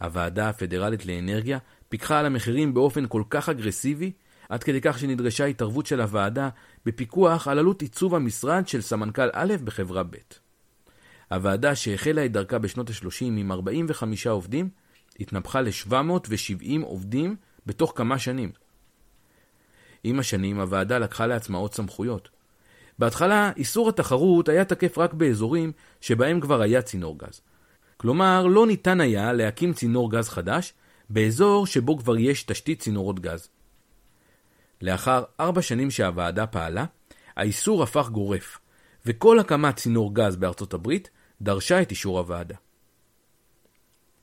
הוועדה 0.00 0.48
הפדרלית 0.48 1.06
לאנרגיה 1.06 1.58
פיקחה 1.88 2.18
על 2.18 2.26
המחירים 2.26 2.74
באופן 2.74 3.06
כל 3.08 3.22
כך 3.30 3.48
אגרסיבי, 3.48 4.12
עד 4.48 4.62
כדי 4.62 4.80
כך 4.80 4.98
שנדרשה 4.98 5.44
התערבות 5.44 5.86
של 5.86 6.00
הוועדה 6.00 6.48
בפיקוח 6.86 7.48
על 7.48 7.58
עלות 7.58 7.82
עיצוב 7.82 8.14
המשרד 8.14 8.68
של 8.68 8.80
סמנכ"ל 8.80 9.28
א' 9.32 9.54
בחברה 9.64 10.02
ב'. 10.02 10.16
הוועדה 11.30 11.74
שהחלה 11.74 12.24
את 12.24 12.32
דרכה 12.32 12.58
בשנות 12.58 12.90
ה-30 12.90 13.22
עם 13.22 13.52
45 13.52 14.26
עובדים, 14.26 14.68
התנפחה 15.20 15.60
ל-770 15.60 16.82
עובדים 16.82 17.36
בתוך 17.66 17.92
כמה 17.96 18.18
שנים. 18.18 18.50
עם 20.04 20.18
השנים 20.18 20.60
הוועדה 20.60 20.98
לקחה 20.98 21.26
לעצמה 21.26 21.58
עוד 21.58 21.74
סמכויות. 21.74 22.35
בהתחלה, 22.98 23.50
איסור 23.56 23.88
התחרות 23.88 24.48
היה 24.48 24.64
תקף 24.64 24.98
רק 24.98 25.14
באזורים 25.14 25.72
שבהם 26.00 26.40
כבר 26.40 26.60
היה 26.60 26.82
צינור 26.82 27.18
גז. 27.18 27.40
כלומר, 27.96 28.46
לא 28.46 28.66
ניתן 28.66 29.00
היה 29.00 29.32
להקים 29.32 29.72
צינור 29.72 30.10
גז 30.10 30.28
חדש 30.28 30.72
באזור 31.10 31.66
שבו 31.66 31.98
כבר 31.98 32.18
יש 32.18 32.42
תשתית 32.42 32.80
צינורות 32.80 33.20
גז. 33.20 33.48
לאחר 34.82 35.24
ארבע 35.40 35.62
שנים 35.62 35.90
שהוועדה 35.90 36.46
פעלה, 36.46 36.84
האיסור 37.36 37.82
הפך 37.82 38.08
גורף, 38.08 38.58
וכל 39.06 39.38
הקמת 39.38 39.76
צינור 39.76 40.14
גז 40.14 40.36
בארצות 40.36 40.74
הברית 40.74 41.10
דרשה 41.40 41.82
את 41.82 41.90
אישור 41.90 42.18
הוועדה. 42.18 42.54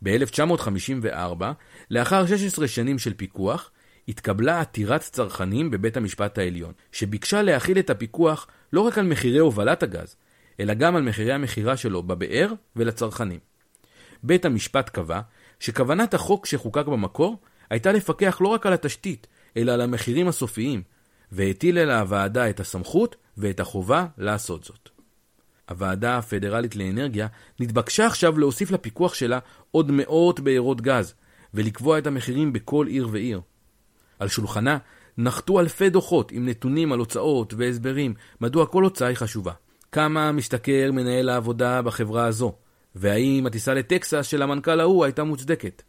ב-1954, 0.03 1.43
לאחר 1.89 2.25
16 2.25 2.67
שנים 2.67 2.99
של 2.99 3.13
פיקוח, 3.13 3.71
התקבלה 4.07 4.61
עתירת 4.61 5.01
צרכנים 5.01 5.71
בבית 5.71 5.97
המשפט 5.97 6.37
העליון, 6.37 6.73
שביקשה 6.91 7.41
להכיל 7.41 7.79
את 7.79 7.89
הפיקוח 7.89 8.47
לא 8.73 8.81
רק 8.81 8.97
על 8.97 9.05
מחירי 9.05 9.39
הובלת 9.39 9.83
הגז, 9.83 10.15
אלא 10.59 10.73
גם 10.73 10.95
על 10.95 11.01
מחירי 11.01 11.33
המכירה 11.33 11.77
שלו 11.77 12.03
בבאר 12.03 12.53
ולצרכנים. 12.75 13.39
בית 14.23 14.45
המשפט 14.45 14.89
קבע 14.89 15.21
שכוונת 15.59 16.13
החוק 16.13 16.45
שחוקק 16.45 16.85
במקור 16.85 17.37
הייתה 17.69 17.91
לפקח 17.91 18.37
לא 18.41 18.47
רק 18.47 18.65
על 18.65 18.73
התשתית, 18.73 19.27
אלא 19.57 19.71
על 19.71 19.81
המחירים 19.81 20.27
הסופיים, 20.27 20.83
והטיל 21.31 21.77
אל 21.77 21.91
הוועדה 21.91 22.49
את 22.49 22.59
הסמכות 22.59 23.15
ואת 23.37 23.59
החובה 23.59 24.05
לעשות 24.17 24.63
זאת. 24.63 24.89
הוועדה 25.69 26.17
הפדרלית 26.17 26.75
לאנרגיה 26.75 27.27
נתבקשה 27.59 28.05
עכשיו 28.05 28.39
להוסיף 28.39 28.71
לפיקוח 28.71 29.13
שלה 29.13 29.39
עוד 29.71 29.91
מאות 29.91 30.39
בארות 30.39 30.81
גז, 30.81 31.13
ולקבוע 31.53 31.97
את 31.97 32.07
המחירים 32.07 32.53
בכל 32.53 32.87
עיר 32.87 33.07
ועיר. 33.11 33.41
על 34.19 34.27
שולחנה 34.27 34.77
נחתו 35.17 35.59
אלפי 35.59 35.89
דוחות 35.89 36.31
עם 36.31 36.49
נתונים 36.49 36.91
על 36.91 36.99
הוצאות 36.99 37.53
והסברים 37.57 38.13
מדוע 38.41 38.65
כל 38.65 38.83
הוצאה 38.83 39.07
היא 39.07 39.17
חשובה. 39.17 39.51
כמה 39.91 40.31
משתכר 40.31 40.91
מנהל 40.91 41.29
העבודה 41.29 41.81
בחברה 41.81 42.25
הזו, 42.25 42.53
והאם 42.95 43.45
הטיסה 43.45 43.73
לטקסס 43.73 44.25
של 44.25 44.41
המנכ"ל 44.41 44.79
ההוא 44.79 45.05
הייתה 45.05 45.23
מוצדקת. 45.23 45.83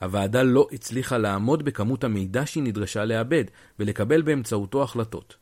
הוועדה 0.00 0.42
לא 0.42 0.68
הצליחה 0.72 1.18
לעמוד 1.18 1.62
בכמות 1.62 2.04
המידע 2.04 2.46
שהיא 2.46 2.62
נדרשה 2.62 3.04
לאבד 3.04 3.44
ולקבל 3.78 4.22
באמצעותו 4.22 4.82
החלטות. 4.82 5.36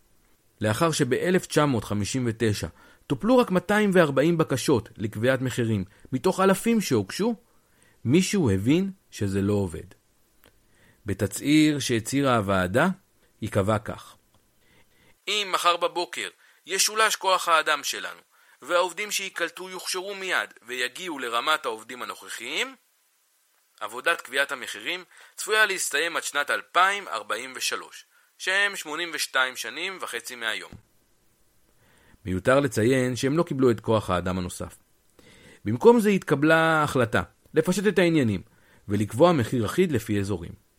לאחר 0.61 0.91
שב-1959 0.91 2.67
טופלו 3.07 3.39
רק 3.39 3.51
240 3.51 4.39
בקשות 4.39 4.89
לקביעת 4.97 5.41
מחירים 5.43 5.85
מתוך 6.13 6.41
אלפים 6.41 6.81
שהוגשו, 6.81 7.35
מישהו 8.05 8.51
הבין 8.51 8.91
שזה 9.11 9.43
לא 9.43 9.53
עובד. 9.53 9.87
בתצהיר 11.07 11.79
שהצהירה 11.79 12.37
הוועדה, 12.37 12.89
ייקבע 13.43 13.79
כך: 13.79 14.17
אם 15.29 15.49
מחר 15.53 15.77
בבוקר 15.77 16.29
ישולש 16.67 17.17
כוח 17.17 17.49
האדם 17.49 17.85
שלנו, 17.85 18.21
והעובדים 18.63 19.11
שייקלטו 19.11 19.71
יוכשרו 19.71 20.15
מיד 20.15 20.55
ויגיעו 20.63 21.19
לרמת 21.19 21.65
העובדים 21.65 22.03
הנוכחיים, 22.03 22.77
עבודת 23.81 24.21
קביעת 24.21 24.53
המחירים 24.53 25.05
צפויה 25.37 25.67
להסתיים 25.67 26.17
עד 26.17 26.23
שנת 26.23 26.51
2043, 26.51 28.05
שהם 28.39 28.77
82 28.77 29.57
שנים 29.57 29.99
וחצי 30.01 30.35
מהיום. 30.35 30.71
מיותר 32.25 32.61
לציין 32.61 33.17
שהם 33.17 33.37
לא 33.37 33.43
קיבלו 33.43 33.71
את 33.71 33.81
כוח 33.81 34.11
האדם 34.11 34.39
הנוסף. 34.39 34.77
במקום 35.65 36.01
זה 36.01 36.11
התקבלה 36.11 36.83
החלטה 36.83 37.23
לפשט 37.55 37.87
את 37.87 37.99
העניינים 37.99 38.43
ולקבוע 38.89 39.33
מחיר 39.33 39.67
אחיד 39.67 39.93
לפי 39.93 40.21
אזורים. 40.21 40.70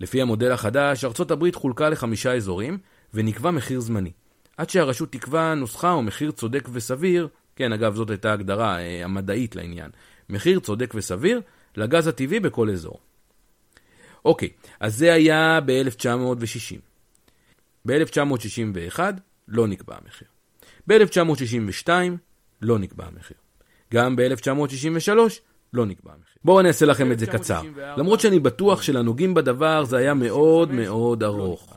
לפי 0.00 0.22
המודל 0.22 0.52
החדש, 0.52 1.04
ארצות 1.04 1.30
הברית 1.30 1.54
חולקה 1.54 1.88
לחמישה 1.88 2.34
אזורים 2.34 2.78
ונקבע 3.14 3.50
מחיר 3.50 3.80
זמני. 3.80 4.12
עד 4.56 4.70
שהרשות 4.70 5.12
תקבע 5.12 5.54
נוסחה 5.54 5.92
או 5.92 6.02
מחיר 6.02 6.30
צודק 6.30 6.68
וסביר, 6.72 7.28
כן 7.56 7.72
אגב 7.72 7.94
זאת 7.94 8.10
הייתה 8.10 8.32
הגדרה 8.32 8.78
אה, 8.78 9.04
המדעית 9.04 9.56
לעניין, 9.56 9.90
מחיר 10.28 10.60
צודק 10.60 10.92
וסביר 10.94 11.40
לגז 11.76 12.06
הטבעי 12.06 12.40
בכל 12.40 12.70
אזור. 12.70 13.00
אוקיי, 14.24 14.48
אז 14.80 14.96
זה 14.96 15.12
היה 15.12 15.60
ב-1960. 15.66 16.78
ב-1961 17.86 19.00
לא 19.48 19.66
נקבע 19.66 19.96
המחיר. 20.02 20.28
ב-1962 20.86 21.88
לא 22.62 22.78
נקבע 22.78 23.06
המחיר. 23.06 23.36
גם 23.94 24.16
ב-1963 24.16 25.10
לא 25.72 25.86
נקבע 25.86 26.12
המחיר. 26.12 26.36
בואו 26.44 26.60
אני 26.60 26.68
אעשה 26.68 26.86
לכם 26.86 27.12
את 27.12 27.18
זה 27.18 27.26
קצר. 27.26 27.62
למרות 27.96 28.20
שאני 28.20 28.38
בטוח 28.38 28.82
שלנוגעים 28.82 29.34
בדבר 29.34 29.84
זה 29.84 29.96
היה 29.96 30.14
מאוד 30.14 30.72
מאוד 30.72 31.22
ארוך. 31.22 31.76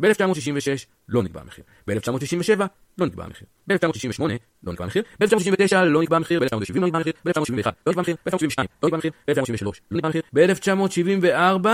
ב-1966 0.00 0.86
לא 1.08 1.22
נקבע 1.22 1.40
המחיר. 1.40 1.64
ב-1967 1.88 2.60
לא 2.98 3.06
נקבע 3.06 3.24
המחיר. 3.24 3.46
ב-1968 3.68 4.22
לא 4.64 4.72
נקבע 4.72 4.84
המחיר. 4.84 5.02
ב-1969 5.20 5.76
לא 5.76 6.02
נקבע 6.02 6.16
המחיר. 6.16 6.40
ב-1970 6.40 6.78
לא 6.78 6.86
נקבע 6.86 6.96
המחיר. 6.96 7.12
ב-1971 7.24 7.72
לא 7.86 7.92
נקבע 7.92 8.00
המחיר. 8.00 8.16
ב-1972 8.26 8.66
לא 8.82 8.88
נקבע 8.88 8.96
המחיר. 8.96 9.12
ב-1973 9.26 9.64
לא 9.90 9.96
נקבע 9.96 10.08
המחיר. 10.08 10.22
ב-1974 10.32 11.68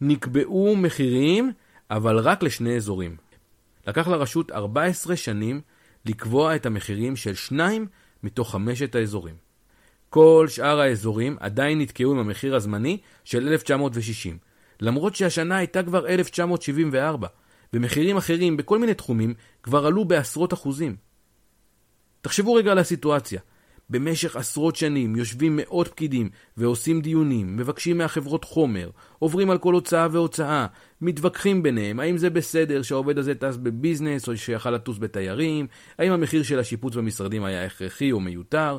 נקבעו 0.00 0.76
מחירים, 0.76 1.52
אבל 1.90 2.18
רק 2.18 2.42
לשני 2.42 2.76
אזורים. 2.76 3.16
לקח 3.86 4.08
לרשות 4.08 4.52
14 4.52 5.16
שנים 5.16 5.60
לקבוע 6.06 6.56
את 6.56 6.66
המחירים 6.66 7.16
של 7.16 7.34
שניים 7.34 7.86
מתוך 8.22 8.50
חמשת 8.50 8.94
האזורים. 8.94 9.34
כל 10.14 10.46
שאר 10.48 10.80
האזורים 10.80 11.36
עדיין 11.40 11.80
נתקעו 11.80 12.12
עם 12.12 12.18
המחיר 12.18 12.56
הזמני 12.56 12.98
של 13.24 13.48
1960, 13.48 14.38
למרות 14.80 15.14
שהשנה 15.14 15.56
הייתה 15.56 15.82
כבר 15.82 16.06
1974, 16.06 17.28
ומחירים 17.72 18.16
אחרים 18.16 18.56
בכל 18.56 18.78
מיני 18.78 18.94
תחומים 18.94 19.34
כבר 19.62 19.86
עלו 19.86 20.04
בעשרות 20.04 20.52
אחוזים. 20.52 20.96
תחשבו 22.20 22.54
רגע 22.54 22.72
על 22.72 22.78
הסיטואציה. 22.78 23.40
במשך 23.90 24.36
עשרות 24.36 24.76
שנים 24.76 25.16
יושבים 25.16 25.56
מאות 25.56 25.88
פקידים 25.88 26.28
ועושים 26.56 27.00
דיונים, 27.00 27.56
מבקשים 27.56 27.98
מהחברות 27.98 28.44
חומר, 28.44 28.90
עוברים 29.18 29.50
על 29.50 29.58
כל 29.58 29.74
הוצאה 29.74 30.08
והוצאה, 30.10 30.66
מתווכחים 31.00 31.62
ביניהם, 31.62 32.00
האם 32.00 32.16
זה 32.16 32.30
בסדר 32.30 32.82
שהעובד 32.82 33.18
הזה 33.18 33.34
טס 33.34 33.56
בביזנס 33.56 34.28
או 34.28 34.36
שיכל 34.36 34.70
לטוס 34.70 34.98
בתיירים, 34.98 35.66
האם 35.98 36.12
המחיר 36.12 36.42
של 36.42 36.58
השיפוץ 36.58 36.94
במשרדים 36.94 37.44
היה 37.44 37.64
הכרחי 37.64 38.12
או 38.12 38.20
מיותר. 38.20 38.78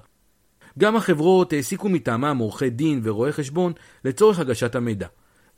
גם 0.79 0.96
החברות 0.96 1.53
העסיקו 1.53 1.89
מטעמם 1.89 2.38
עורכי 2.38 2.70
דין 2.70 3.01
ורואי 3.03 3.32
חשבון 3.32 3.74
לצורך 4.05 4.39
הגשת 4.39 4.75
המידע. 4.75 5.08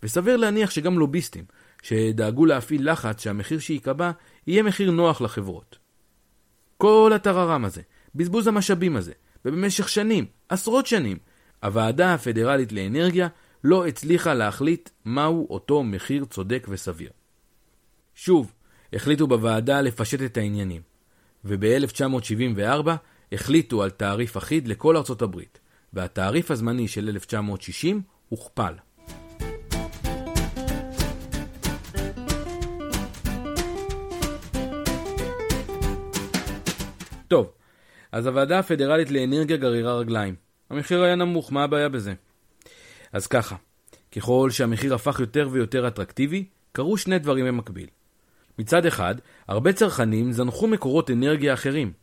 וסביר 0.04 0.38
להניח 0.38 0.70
שגם 0.70 1.00
לוביסטים, 1.00 1.46
שדאגו 1.82 2.46
להפעיל 2.46 2.92
לחץ 2.92 3.24
שהמחיר 3.24 3.60
שייקבע 3.60 4.12
יהיה 4.48 4.64
מחיר 4.64 4.92
נוח 4.92 5.22
לחברות. 5.22 5.78
כל 6.78 7.12
הטררם 7.16 7.66
הזה, 7.66 7.82
בזבוז 8.16 8.48
המשאבים 8.48 8.96
הזה, 8.96 9.12
ובמשך 9.46 9.90
שנים, 9.90 10.26
עשרות 10.50 10.88
שנים, 10.88 11.18
הוועדה 11.64 12.14
הפדרלית 12.14 12.72
לאנרגיה 12.72 13.28
לא 13.64 13.88
הצליחה 13.88 14.34
להחליט 14.34 14.90
מהו 15.06 15.48
אותו 15.50 15.84
מחיר 15.84 16.26
צודק 16.26 16.68
וסביר. 16.70 17.10
שוב, 18.16 18.54
החליטו 18.94 19.28
בוועדה 19.28 19.82
לפשט 19.82 20.22
את 20.22 20.38
העניינים, 20.38 20.82
וב-1974 21.46 22.90
החליטו 23.31 23.84
על 23.84 23.89
תעריף 23.89 24.38
אחיד 24.38 24.67
לכל 24.67 24.98
ארצות 24.98 25.22
הברית, 25.22 25.60
והתעריף 25.93 26.51
הזמני 26.51 26.88
של 26.88 27.10
1960 27.10 28.01
הוכפל. 28.29 28.74
טוב, 37.27 37.51
אז 38.12 38.25
הוועדה 38.25 38.60
הפדרלית 38.60 39.12
לאנרגיה 39.12 39.57
גררה 39.57 39.93
רגליים. 39.93 40.36
המחיר 40.69 41.01
היה 41.01 41.15
נמוך, 41.15 41.51
מה 41.51 41.63
הבעיה 41.63 41.89
בזה? 41.89 42.13
אז 43.13 43.27
ככה, 43.27 43.55
ככל 44.12 44.50
שהמחיר 44.51 44.96
הפך 44.96 45.19
יותר 45.19 45.50
ויותר 45.51 45.88
אטרקטיבי, 45.88 46.46
קרו 46.72 46.98
שני 46.98 47.19
דברים 47.19 47.46
במקביל. 47.46 47.88
מצד 48.60 48.86
אחד, 48.86 49.15
הרבה 49.48 49.74
צרכנים 49.74 50.31
זנחו 50.31 50.67
מקורות 50.67 51.12
אנרגיה 51.12 51.53
אחרים. 51.53 51.93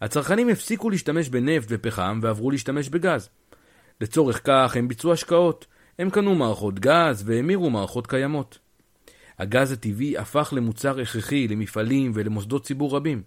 הצרכנים 0.00 0.48
הפסיקו 0.48 0.90
להשתמש 0.90 1.28
בנפט 1.28 1.66
ופחם 1.70 2.20
ועברו 2.22 2.50
להשתמש 2.50 2.88
בגז. 2.88 3.28
לצורך 4.00 4.40
כך 4.44 4.76
הם 4.76 4.88
ביצעו 4.88 5.12
השקעות. 5.12 5.66
הם 5.98 6.10
קנו 6.10 6.34
מערכות 6.34 6.78
גז 6.78 7.22
והמירו 7.26 7.70
מערכות 7.70 8.06
קיימות. 8.06 8.58
הגז 9.38 9.72
הטבעי 9.72 10.18
הפך 10.18 10.52
למוצר 10.56 11.00
הכרחי 11.00 11.48
למפעלים 11.48 12.12
ולמוסדות 12.14 12.64
ציבור 12.64 12.96
רבים. 12.96 13.22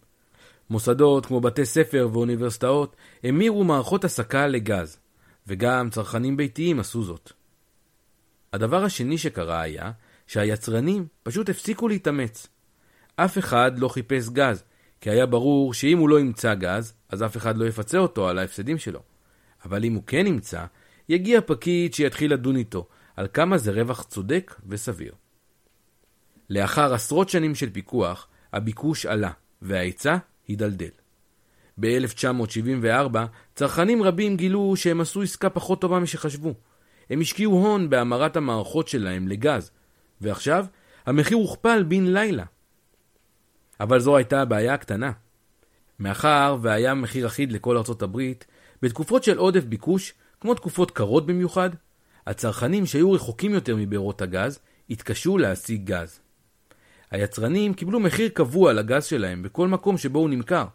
מוסדות 0.70 1.26
כמו 1.26 1.42
בתי 1.42 1.66
ספר 1.66 2.10
ואוניברסיטאות 2.12 2.96
המירו 3.24 3.64
מערכות 3.64 4.04
הסקה 4.04 4.48
לגז, 4.48 4.98
וגם 5.48 5.90
צרכנים 5.90 6.38
ביתיים 6.38 6.80
עשו 6.80 7.04
זאת. 7.04 7.32
הדבר 8.54 8.84
השני 8.84 9.18
שקרה 9.18 9.62
היה 9.62 9.92
שהיצרנים 10.28 11.06
פשוט 11.24 11.50
הפסיקו 11.50 11.88
להתאמץ. 11.88 12.48
אף 13.16 13.38
אחד 13.38 13.80
לא 13.80 13.88
חיפש 13.88 14.30
גז, 14.30 14.64
כי 15.02 15.10
היה 15.10 15.26
ברור 15.26 15.74
שאם 15.74 15.98
הוא 15.98 16.10
לא 16.10 16.20
ימצא 16.20 16.54
גז, 16.54 16.94
אז 17.10 17.24
אף 17.24 17.38
אחד 17.38 17.58
לא 17.58 17.66
יפצה 17.66 17.98
אותו 17.98 18.30
על 18.30 18.40
ההפסדים 18.40 18.78
שלו. 18.78 19.00
אבל 19.66 19.86
אם 19.86 19.94
הוא 19.94 20.04
כן 20.08 20.28
ימצא, 20.28 20.66
יגיע 21.10 21.42
פקיד 21.42 21.94
שיתחיל 21.94 22.34
לדון 22.34 22.56
איתו 22.56 22.88
על 23.16 23.28
כמה 23.34 23.58
זה 23.58 23.72
רווח 23.72 24.04
צודק 24.04 24.56
וסביר. 24.68 25.14
לאחר 26.50 26.94
עשרות 26.94 27.30
שנים 27.30 27.56
של 27.56 27.70
פיקוח, 27.70 28.28
הביקוש 28.54 29.06
עלה, 29.06 29.32
וההיצע 29.62 30.18
הידלדל. 30.48 30.90
ב-1974, 31.80 33.18
צרכנים 33.56 34.04
רבים 34.04 34.38
גילו 34.38 34.76
שהם 34.76 35.02
עשו 35.02 35.22
עסקה 35.22 35.50
פחות 35.50 35.82
טובה 35.82 36.00
משחשבו. 36.00 36.54
הם 37.10 37.22
השקיעו 37.22 37.52
הון 37.52 37.90
בהמרת 37.90 38.36
המערכות 38.36 38.88
שלהם 38.88 39.28
לגז, 39.28 39.72
ועכשיו 40.22 40.66
המחיר 41.06 41.38
הוכפל 41.38 41.84
בן 41.84 42.06
לילה. 42.06 42.46
אבל 43.82 44.00
זו 44.00 44.18
הייתה 44.18 44.42
הבעיה 44.42 44.74
הקטנה. 44.74 45.12
מאחר 46.00 46.58
והיה 46.62 46.94
מחיר 46.94 47.28
אחיד 47.28 47.52
לכל 47.52 47.78
ארצות 47.78 48.02
הברית, 48.02 48.46
בתקופות 48.82 49.24
של 49.24 49.38
עודף 49.38 49.64
ביקוש, 49.64 50.14
כמו 50.42 50.54
תקופות 50.54 50.92
קרות 50.92 51.26
במיוחד, 51.26 51.70
הצרכנים 52.28 52.86
שהיו 52.86 53.12
רחוקים 53.12 53.54
יותר 53.54 53.76
מבארות 53.76 54.22
הגז, 54.22 54.60
התקשו 54.90 55.38
להשיג 55.38 55.86
גז. 55.86 56.20
היצרנים 57.12 57.74
קיבלו 57.74 58.00
מחיר 58.00 58.30
קבוע 58.30 58.74
לגז 58.74 59.06
שלהם 59.06 59.44
בכל 59.44 59.68
מקום 59.68 59.98
שבו 59.98 60.20
הוא 60.20 60.30
נמכר, 60.30 60.66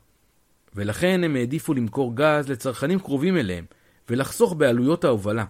ולכן 0.74 1.24
הם 1.24 1.36
העדיפו 1.36 1.74
למכור 1.74 2.16
גז 2.16 2.48
לצרכנים 2.48 2.98
קרובים 2.98 3.36
אליהם, 3.36 3.64
ולחסוך 4.10 4.54
בעלויות 4.54 5.04
ההובלה. 5.04 5.44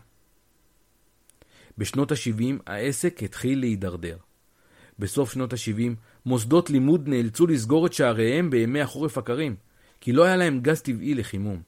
בשנות 1.79 2.13
ה-70 2.13 2.63
העסק 2.67 3.23
התחיל 3.23 3.61
להידרדר. 3.61 4.17
בסוף 4.99 5.33
שנות 5.33 5.53
ה-70 5.53 5.95
מוסדות 6.27 6.71
לימוד 6.71 7.09
נאלצו 7.09 7.47
לסגור 7.47 7.87
את 7.87 7.93
שעריהם 7.93 8.51
בימי 8.51 8.81
החורף 8.81 9.19
הקרים, 9.19 9.57
כי 10.01 10.13
לא 10.13 10.25
היה 10.25 10.37
להם 10.37 10.61
גז 10.61 10.81
טבעי 10.81 11.15
לחימום. 11.15 11.63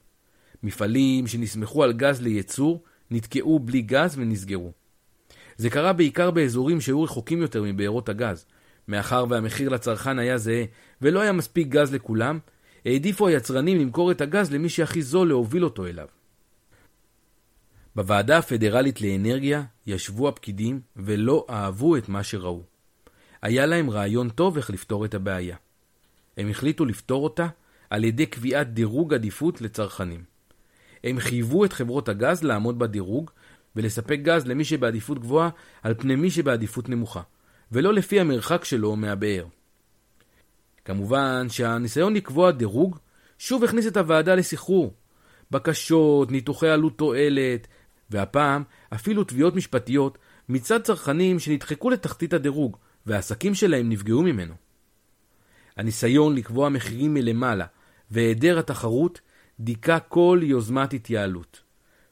מפעלים 0.63 1.27
שנסמכו 1.27 1.83
על 1.83 1.93
גז 1.93 2.21
לייצור 2.21 2.83
נתקעו 3.11 3.59
בלי 3.59 3.81
גז 3.81 4.15
ונסגרו. 4.17 4.71
זה 5.57 5.69
קרה 5.69 5.93
בעיקר 5.93 6.31
באזורים 6.31 6.81
שהיו 6.81 7.03
רחוקים 7.03 7.41
יותר 7.41 7.63
מבארות 7.63 8.09
הגז. 8.09 8.45
מאחר 8.87 9.25
והמחיר 9.29 9.69
לצרכן 9.69 10.19
היה 10.19 10.37
זהה 10.37 10.63
ולא 11.01 11.19
היה 11.19 11.31
מספיק 11.31 11.67
גז 11.67 11.93
לכולם, 11.93 12.39
העדיפו 12.85 13.27
היצרנים 13.27 13.77
למכור 13.77 14.11
את 14.11 14.21
הגז 14.21 14.51
למי 14.51 14.69
שהכי 14.69 15.01
זול 15.01 15.27
להוביל 15.27 15.63
אותו 15.63 15.85
אליו. 15.85 16.07
בוועדה 17.95 18.37
הפדרלית 18.37 19.01
לאנרגיה 19.01 19.63
ישבו 19.87 20.27
הפקידים 20.27 20.81
ולא 20.95 21.45
אהבו 21.49 21.97
את 21.97 22.09
מה 22.09 22.23
שראו. 22.23 22.63
היה 23.41 23.65
להם 23.65 23.89
רעיון 23.89 24.29
טוב 24.29 24.57
איך 24.57 24.69
לפתור 24.69 25.05
את 25.05 25.13
הבעיה. 25.13 25.55
הם 26.37 26.49
החליטו 26.49 26.85
לפתור 26.85 27.23
אותה 27.23 27.47
על 27.89 28.03
ידי 28.03 28.25
קביעת 28.25 28.73
דירוג 28.73 29.13
עדיפות 29.13 29.61
לצרכנים. 29.61 30.23
הם 31.03 31.19
חייבו 31.19 31.65
את 31.65 31.73
חברות 31.73 32.09
הגז 32.09 32.43
לעמוד 32.43 32.79
בדירוג 32.79 33.31
ולספק 33.75 34.19
גז 34.21 34.47
למי 34.47 34.65
שבעדיפות 34.65 35.19
גבוהה 35.19 35.49
על 35.83 35.93
פני 35.93 36.15
מי 36.15 36.31
שבעדיפות 36.31 36.89
נמוכה, 36.89 37.21
ולא 37.71 37.93
לפי 37.93 38.19
המרחק 38.19 38.65
שלו 38.65 38.95
מהבאר. 38.95 39.45
כמובן 40.85 41.47
שהניסיון 41.49 42.13
לקבוע 42.13 42.51
דירוג 42.51 42.97
שוב 43.37 43.63
הכניס 43.63 43.87
את 43.87 43.97
הוועדה 43.97 44.35
לסחרור. 44.35 44.93
בקשות, 45.51 46.31
ניתוחי 46.31 46.69
עלות 46.69 46.97
תועלת, 46.97 47.67
והפעם 48.09 48.63
אפילו 48.93 49.23
תביעות 49.23 49.55
משפטיות 49.55 50.17
מצד 50.49 50.81
צרכנים 50.81 51.39
שנדחקו 51.39 51.89
לתחתית 51.89 52.33
הדירוג, 52.33 52.77
והעסקים 53.05 53.55
שלהם 53.55 53.89
נפגעו 53.89 54.21
ממנו. 54.21 54.53
הניסיון 55.77 56.35
לקבוע 56.35 56.69
מחירים 56.69 57.13
מלמעלה 57.13 57.65
והיעדר 58.11 58.59
התחרות 58.59 59.21
דיכא 59.59 59.97
כל 60.07 60.39
יוזמת 60.43 60.93
התייעלות. 60.93 61.61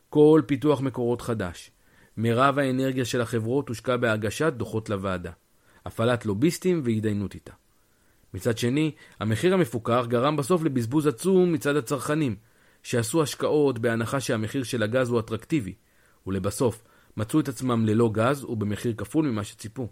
כל 0.10 0.42
פיתוח 0.46 0.82
מקורות 0.82 1.22
חדש. 1.22 1.72
מירב 2.18 2.60
האנרגיה 2.60 3.06
של 3.06 3.22
החברות 3.22 3.70
הושקע 3.70 3.98
בהגשת 3.98 4.54
דוחות 4.58 4.90
לוועדה, 4.90 5.32
הפעלת 5.86 6.26
לוביסטים 6.26 6.82
והתדיינות 6.86 7.36
איתה. 7.36 7.54
מצד 8.34 8.58
שני, 8.58 8.92
המחיר 9.20 9.54
המפוקח 9.54 10.06
גרם 10.08 10.36
בסוף 10.36 10.64
לבזבוז 10.64 11.08
עצום 11.08 11.54
מצד 11.54 11.76
הצרכנים, 11.76 12.36
שעשו 12.84 13.24
השקעות 13.24 13.80
בהנחה 13.80 14.20
שהמחיר 14.20 14.64
של 14.64 14.84
הגז 14.84 15.10
הוא 15.10 15.20
אטרקטיבי, 15.20 15.74
ולבסוף 16.28 16.84
מצאו 17.18 17.40
את 17.40 17.48
עצמם 17.48 17.86
ללא 17.86 18.10
גז 18.14 18.44
ובמחיר 18.44 18.94
כפול 18.98 19.28
ממה 19.28 19.44
שציפו. 19.44 19.88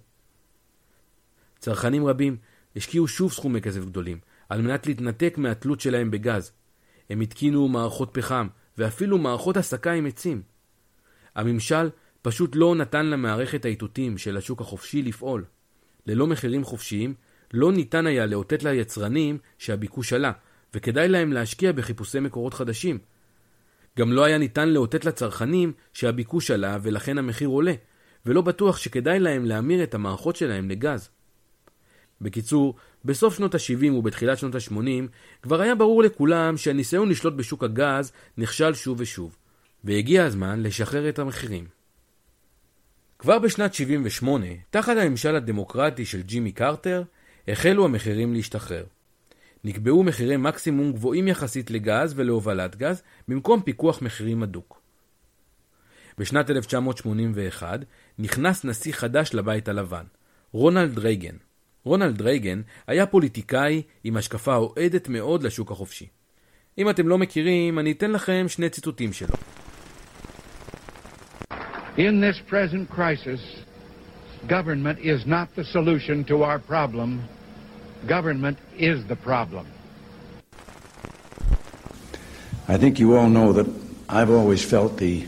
צרכנים 1.66 2.06
רבים 2.08 2.38
השקיעו 2.76 3.08
שוב 3.08 3.34
סכומי 3.34 3.62
כסף 3.62 3.86
גדולים, 3.86 4.20
על 4.50 4.62
מנת 4.62 4.88
להתנתק 4.88 5.38
מהתלות 5.38 5.80
שלהם 5.80 6.12
בגז. 6.12 6.52
הם 7.10 7.22
התקינו 7.22 7.68
מערכות 7.68 8.10
פחם, 8.14 8.48
ואפילו 8.78 9.18
מערכות 9.18 9.58
הסקה 9.58 9.92
עם 9.92 10.06
עצים. 10.06 10.42
הממשל 11.36 11.90
פשוט 12.22 12.56
לא 12.56 12.76
נתן 12.76 13.06
למערכת 13.06 13.66
האיתותים 13.66 14.18
של 14.18 14.38
השוק 14.38 14.62
החופשי 14.62 15.02
לפעול. 15.02 15.46
ללא 16.08 16.28
מחירים 16.28 16.64
חופשיים, 16.64 17.14
לא 17.54 17.72
ניתן 17.72 18.08
היה 18.08 18.26
לאותת 18.26 18.64
ליצרנים 18.64 19.38
שהביקוש 19.58 20.14
עלה, 20.14 20.32
וכדאי 20.74 21.08
להם 21.08 21.34
להשקיע 21.34 21.72
בחיפושי 21.72 22.20
מקורות 22.20 22.54
חדשים. 22.54 22.98
גם 24.00 24.12
לא 24.12 24.24
היה 24.24 24.38
ניתן 24.38 24.70
לאותת 24.70 25.06
לצרכנים 25.06 25.74
שהביקוש 25.94 26.52
עלה 26.52 26.78
ולכן 26.82 27.18
המחיר 27.18 27.48
עולה, 27.48 27.74
ולא 28.26 28.42
בטוח 28.42 28.78
שכדאי 28.78 29.20
להם 29.20 29.46
להמיר 29.46 29.84
את 29.84 29.94
המערכות 29.94 30.36
שלהם 30.36 30.70
לגז. 30.70 31.15
בקיצור, 32.22 32.76
בסוף 33.06 33.38
שנות 33.38 33.56
ה-70 33.56 33.92
ובתחילת 33.92 34.38
שנות 34.38 34.56
ה-80 34.56 35.08
כבר 35.42 35.62
היה 35.62 35.76
ברור 35.76 36.04
לכולם 36.04 36.58
שהניסיון 36.58 37.10
לשלוט 37.10 37.34
בשוק 37.34 37.64
הגז 37.64 38.12
נכשל 38.38 38.74
שוב 38.74 39.00
ושוב, 39.00 39.36
והגיע 39.84 40.26
הזמן 40.26 40.64
לשחרר 40.64 41.10
את 41.10 41.20
המחירים. 41.20 41.66
כבר 43.20 43.40
בשנת 43.40 43.74
78, 43.74 44.46
תחת 44.70 44.98
הממשל 44.98 45.36
הדמוקרטי 45.36 46.06
של 46.06 46.22
ג'ימי 46.22 46.52
קרטר, 46.52 47.04
החלו 47.48 47.86
המחירים 47.86 48.34
להשתחרר. 48.34 48.84
נקבעו 49.64 50.04
מחירי 50.04 50.38
מקסימום 50.38 50.94
גבוהים 50.94 51.28
יחסית 51.28 51.72
לגז 51.72 52.14
ולהובלת 52.16 52.76
גז, 52.76 53.02
במקום 53.28 53.62
פיקוח 53.62 54.02
מחירים 54.02 54.44
הדוק. 54.44 54.82
בשנת 56.18 56.50
1981 56.50 57.80
נכנס 58.20 58.66
נשיא 58.66 58.94
חדש 58.94 59.34
לבית 59.34 59.68
הלבן, 59.68 60.04
רונלד 60.52 61.00
רייגן. 61.00 61.36
רונלד 61.86 62.22
רייגן 62.22 62.62
היה 62.88 63.06
פוליטיקאי 63.06 63.82
עם 64.04 64.18
השקפה 64.18 64.56
אוהדת 64.56 65.10
מאוד 65.10 65.44
לשוק 65.44 65.72
החופשי. 65.72 66.08
אם 66.78 66.90
אתם 66.90 67.08
לא 67.08 67.18
מכירים, 67.18 67.80
אני 67.80 67.92
אתן 67.92 68.12
לכם 68.12 68.46
שני 68.48 68.70
ציטוטים 68.70 69.14
שלו. 69.14 69.36
In 71.98 72.20
this 72.20 72.40
present 72.50 72.90
crisis, 72.90 73.40
government 74.48 75.00
is 75.00 75.26
not 75.26 75.48
the 75.56 75.64
solution 75.64 76.26
to 76.26 76.44
our 76.44 76.60
problem. 76.60 77.10
Government 78.06 78.58
is 78.78 78.98
the 79.08 79.16
problem. 79.16 79.66
I 82.68 82.78
think 82.82 83.00
you 83.00 83.16
all 83.16 83.30
know 83.30 83.54
that 83.54 83.68
I've 84.10 84.32
always 84.40 84.62
felt 84.74 84.98
the 84.98 85.26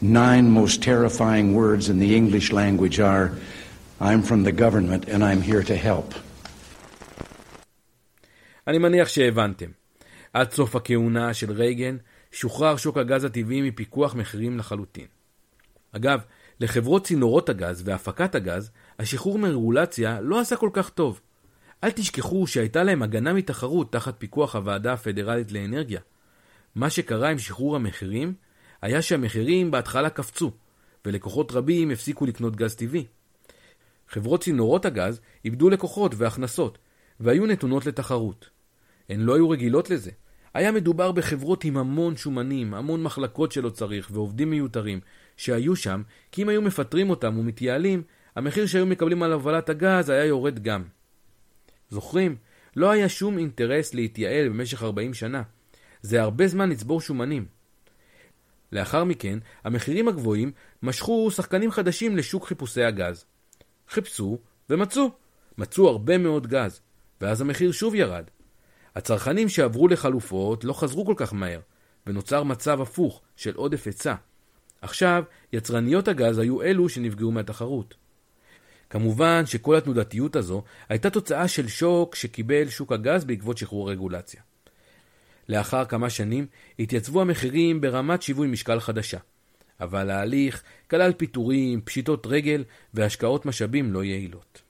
nine 0.00 0.50
most 0.60 0.82
terrifying 0.82 1.54
words 1.54 1.84
in 1.92 1.98
the 1.98 2.16
English 2.20 2.52
language 2.52 2.98
are 3.00 3.26
I'm 4.02 4.22
from 4.28 4.42
the 4.42 4.52
government 4.62 5.04
and 5.12 5.22
I'm 5.22 5.42
here 5.48 5.62
to 5.62 5.76
help. 5.76 6.14
אני 8.66 8.78
מניח 8.78 9.08
שהבנתם. 9.08 9.70
עד 10.32 10.52
סוף 10.52 10.76
הכהונה 10.76 11.34
של 11.34 11.52
רייגן 11.52 11.96
שוחרר 12.32 12.76
שוק 12.76 12.98
הגז 12.98 13.24
הטבעי 13.24 13.62
מפיקוח 13.62 14.14
מחירים 14.14 14.58
לחלוטין. 14.58 15.06
אגב, 15.92 16.20
לחברות 16.60 17.06
צינורות 17.06 17.48
הגז 17.48 17.82
והפקת 17.84 18.34
הגז, 18.34 18.70
השחרור 18.98 19.38
מרגולציה 19.38 20.20
לא 20.20 20.40
עשה 20.40 20.56
כל 20.56 20.70
כך 20.72 20.90
טוב. 20.90 21.20
אל 21.84 21.90
תשכחו 21.90 22.46
שהייתה 22.46 22.82
להם 22.82 23.02
הגנה 23.02 23.32
מתחרות 23.32 23.92
תחת 23.92 24.14
פיקוח 24.18 24.56
הוועדה 24.56 24.92
הפדרלית 24.92 25.52
לאנרגיה. 25.52 26.00
מה 26.74 26.90
שקרה 26.90 27.28
עם 27.28 27.38
שחרור 27.38 27.76
המחירים, 27.76 28.34
היה 28.82 29.02
שהמחירים 29.02 29.70
בהתחלה 29.70 30.10
קפצו, 30.10 30.50
ולקוחות 31.04 31.52
רבים 31.52 31.90
הפסיקו 31.90 32.26
לקנות 32.26 32.56
גז 32.56 32.74
טבעי. 32.74 33.06
חברות 34.12 34.42
צינורות 34.42 34.84
הגז 34.84 35.20
איבדו 35.44 35.70
לקוחות 35.70 36.14
והכנסות, 36.14 36.78
והיו 37.20 37.46
נתונות 37.46 37.86
לתחרות. 37.86 38.50
הן 39.08 39.20
לא 39.20 39.34
היו 39.34 39.50
רגילות 39.50 39.90
לזה. 39.90 40.10
היה 40.54 40.72
מדובר 40.72 41.12
בחברות 41.12 41.64
עם 41.64 41.76
המון 41.76 42.16
שומנים, 42.16 42.74
המון 42.74 43.02
מחלקות 43.02 43.52
שלא 43.52 43.70
צריך, 43.70 44.10
ועובדים 44.12 44.50
מיותרים, 44.50 45.00
שהיו 45.36 45.76
שם, 45.76 46.02
כי 46.32 46.42
אם 46.42 46.48
היו 46.48 46.62
מפטרים 46.62 47.10
אותם 47.10 47.38
ומתייעלים, 47.38 48.02
המחיר 48.36 48.66
שהיו 48.66 48.86
מקבלים 48.86 49.22
על 49.22 49.32
הובלת 49.32 49.68
הגז 49.68 50.10
היה 50.10 50.24
יורד 50.24 50.62
גם. 50.62 50.84
זוכרים? 51.90 52.36
לא 52.76 52.90
היה 52.90 53.08
שום 53.08 53.38
אינטרס 53.38 53.94
להתייעל 53.94 54.48
במשך 54.48 54.82
40 54.82 55.14
שנה. 55.14 55.42
זה 56.02 56.22
הרבה 56.22 56.46
זמן 56.46 56.70
לצבור 56.70 57.00
שומנים. 57.00 57.46
לאחר 58.72 59.04
מכן, 59.04 59.38
המחירים 59.64 60.08
הגבוהים 60.08 60.52
משכו 60.82 61.30
שחקנים 61.30 61.70
חדשים 61.70 62.16
לשוק 62.16 62.46
חיפושי 62.46 62.82
הגז. 62.82 63.24
חיפשו 63.92 64.38
ומצאו. 64.70 65.10
מצאו 65.58 65.88
הרבה 65.88 66.18
מאוד 66.18 66.46
גז, 66.46 66.80
ואז 67.20 67.40
המחיר 67.40 67.72
שוב 67.72 67.94
ירד. 67.94 68.24
הצרכנים 68.96 69.48
שעברו 69.48 69.88
לחלופות 69.88 70.64
לא 70.64 70.72
חזרו 70.72 71.06
כל 71.06 71.14
כך 71.16 71.34
מהר, 71.34 71.60
ונוצר 72.06 72.42
מצב 72.42 72.80
הפוך 72.80 73.20
של 73.36 73.54
עודף 73.54 73.86
היצע. 73.86 74.14
עכשיו, 74.82 75.24
יצרניות 75.52 76.08
הגז 76.08 76.38
היו 76.38 76.62
אלו 76.62 76.88
שנפגעו 76.88 77.30
מהתחרות. 77.30 77.94
כמובן 78.90 79.46
שכל 79.46 79.76
התנודתיות 79.76 80.36
הזו 80.36 80.62
הייתה 80.88 81.10
תוצאה 81.10 81.48
של 81.48 81.68
שוק 81.68 82.14
שקיבל 82.14 82.68
שוק 82.68 82.92
הגז 82.92 83.24
בעקבות 83.24 83.58
שחרור 83.58 83.88
הרגולציה. 83.88 84.40
לאחר 85.48 85.84
כמה 85.84 86.10
שנים 86.10 86.46
התייצבו 86.78 87.20
המחירים 87.20 87.80
ברמת 87.80 88.22
שיווי 88.22 88.48
משקל 88.48 88.80
חדשה, 88.80 89.18
אבל 89.82 90.10
ההליך 90.10 90.62
כלל 90.90 91.12
פיטורים, 91.12 91.80
פשיטות 91.80 92.26
רגל 92.26 92.64
והשקעות 92.94 93.46
משאבים 93.46 93.92
לא 93.92 94.04
יעילות. 94.04 94.62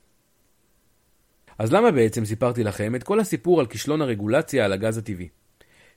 אז 1.58 1.72
למה 1.72 1.90
בעצם 1.90 2.24
סיפרתי 2.24 2.64
לכם 2.64 2.94
את 2.94 3.02
כל 3.02 3.20
הסיפור 3.20 3.60
על 3.60 3.66
כישלון 3.66 4.02
הרגולציה 4.02 4.64
על 4.64 4.72
הגז 4.72 4.98
הטבעי? 4.98 5.28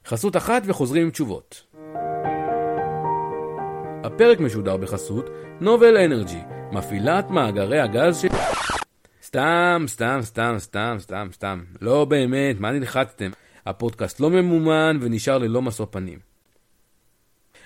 חסות 0.06 0.36
אחת 0.36 0.64
וחוזרים 0.66 1.04
עם 1.04 1.10
תשובות. 1.10 1.64
הפרק 4.04 4.40
משודר 4.40 4.78
בחסות 4.78 5.30
נובל 5.62 5.98
אנרג'י, 5.98 6.42
מפעילת 6.72 7.30
מאגרי 7.30 7.80
הגז 7.80 8.18
של... 8.18 8.28
סתם, 9.24 9.84
סתם, 9.88 10.20
סתם, 10.22 10.56
סתם, 10.60 10.96
סתם, 11.00 11.28
סתם. 11.32 11.64
לא 11.82 12.06
באמת, 12.06 12.60
מה 12.60 12.72
נלחצתם? 12.72 13.32
הפודקאסט 13.66 14.20
לא 14.20 14.30
ממומן 14.30 14.98
ונשאר 15.02 15.38
ללא 15.38 15.62
משוא 15.62 15.86
פנים. 15.92 16.20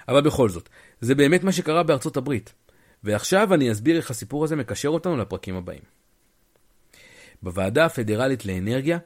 אבל 0.08 0.22
בכל 0.22 0.50
זאת, 0.50 0.70
זה 1.02 1.16
באמת 1.16 1.44
מה 1.44 1.52
שקרה 1.52 1.84
בארצות 1.84 2.18
הברית. 2.18 2.54
ועכשיו 3.04 3.54
אני 3.54 3.72
אסביר 3.72 3.98
איך 3.98 4.12
הסיפור 4.12 4.44
הזה 4.44 4.56
מקשר 4.56 4.90
אותנו 4.90 5.18
לפרקים 5.18 5.56
הבאים. 5.56 5.82
בוועדה 7.44 7.86
הפדרלית 7.86 8.46
לאנרגיה 8.46 8.98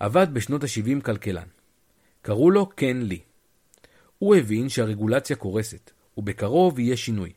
עבד 0.00 0.26
בשנות 0.32 0.64
ה-70 0.64 1.00
כלכלן. 1.02 1.46
קראו 2.22 2.50
לו 2.50 2.66
קן 2.66 2.96
לי. 2.96 3.20
הוא 4.18 4.36
הבין 4.36 4.68
שהרגולציה 4.68 5.36
קורסת, 5.36 5.90
ובקרוב 6.16 6.78
יהיה 6.78 6.96
שינוי. 6.96 7.32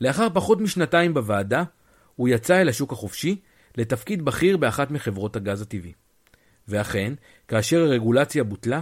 לאחר 0.00 0.28
פחות 0.34 0.60
משנתיים 0.60 1.14
בוועדה, 1.14 1.62
הוא 2.16 2.28
יצא 2.28 2.60
אל 2.60 2.68
השוק 2.68 2.92
החופשי 2.92 3.40
לתפקיד 3.76 4.24
בכיר 4.24 4.56
באחת 4.56 4.90
מחברות 4.90 5.36
הגז 5.36 5.62
הטבעי. 5.62 5.92
ואכן, 6.68 7.14
כאשר 7.48 7.80
הרגולציה 7.80 8.44
בוטלה, 8.44 8.80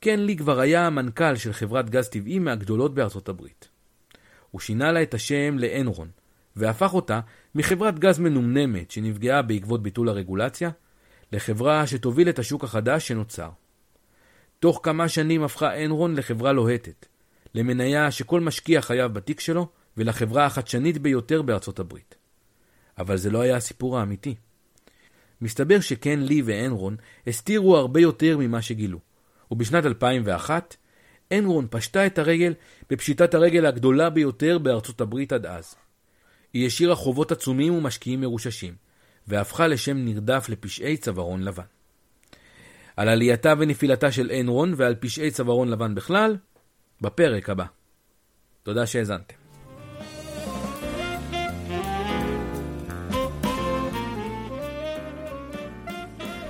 קן 0.00 0.20
לי 0.20 0.36
כבר 0.36 0.60
היה 0.60 0.86
המנכ"ל 0.86 1.36
של 1.36 1.52
חברת 1.52 1.90
גז 1.90 2.08
טבעי 2.08 2.38
מהגדולות 2.38 2.94
בארצות 2.94 3.28
הברית. 3.28 3.68
הוא 4.52 4.60
שינה 4.60 4.92
לה 4.92 5.02
את 5.02 5.14
השם 5.14 5.58
לאנרון, 5.58 6.08
והפך 6.56 6.94
אותה 6.94 7.20
מחברת 7.54 7.98
גז 7.98 8.18
מנומנמת 8.18 8.90
שנפגעה 8.90 9.42
בעקבות 9.42 9.82
ביטול 9.82 10.08
הרגולציה, 10.08 10.70
לחברה 11.32 11.86
שתוביל 11.86 12.28
את 12.28 12.38
השוק 12.38 12.64
החדש 12.64 13.08
שנוצר. 13.08 13.50
תוך 14.60 14.80
כמה 14.82 15.08
שנים 15.08 15.42
הפכה 15.42 15.84
אנרון 15.84 16.14
לחברה 16.16 16.52
לוהטת, 16.52 17.06
למניה 17.54 18.10
שכל 18.10 18.40
משקיע 18.40 18.80
חייב 18.80 19.12
בתיק 19.12 19.40
שלו, 19.40 19.68
ולחברה 19.96 20.46
החדשנית 20.46 20.98
ביותר 20.98 21.42
בארצות 21.42 21.78
הברית. 21.78 22.14
אבל 22.98 23.16
זה 23.16 23.30
לא 23.30 23.40
היה 23.40 23.56
הסיפור 23.56 23.98
האמיתי. 23.98 24.34
מסתבר 25.40 25.80
שכן 25.80 26.20
לי 26.20 26.42
ואנרון 26.44 26.96
הסתירו 27.26 27.76
הרבה 27.76 28.00
יותר 28.00 28.36
ממה 28.38 28.62
שגילו, 28.62 28.98
ובשנת 29.50 29.86
2001 29.86 30.76
אנרון 31.32 31.66
פשטה 31.70 32.06
את 32.06 32.18
הרגל 32.18 32.54
בפשיטת 32.90 33.34
הרגל 33.34 33.66
הגדולה 33.66 34.10
ביותר 34.10 34.58
בארצות 34.58 35.00
הברית 35.00 35.32
עד 35.32 35.46
אז. 35.46 35.74
היא 36.52 36.66
השאירה 36.66 36.94
חובות 36.94 37.32
עצומים 37.32 37.74
ומשקיעים 37.74 38.20
מרוששים, 38.20 38.74
והפכה 39.28 39.66
לשם 39.66 39.96
נרדף 39.96 40.46
לפשעי 40.48 40.96
צווארון 40.96 41.42
לבן. 41.42 41.62
על 42.96 43.08
עלייתה 43.08 43.54
ונפילתה 43.58 44.12
של 44.12 44.30
אנרון 44.40 44.74
ועל 44.76 44.94
פשעי 44.94 45.30
צווארון 45.30 45.68
לבן 45.68 45.94
בכלל, 45.94 46.36
בפרק 47.00 47.50
הבא. 47.50 47.64
תודה 48.62 48.86
שהאזנתם. 48.86 49.34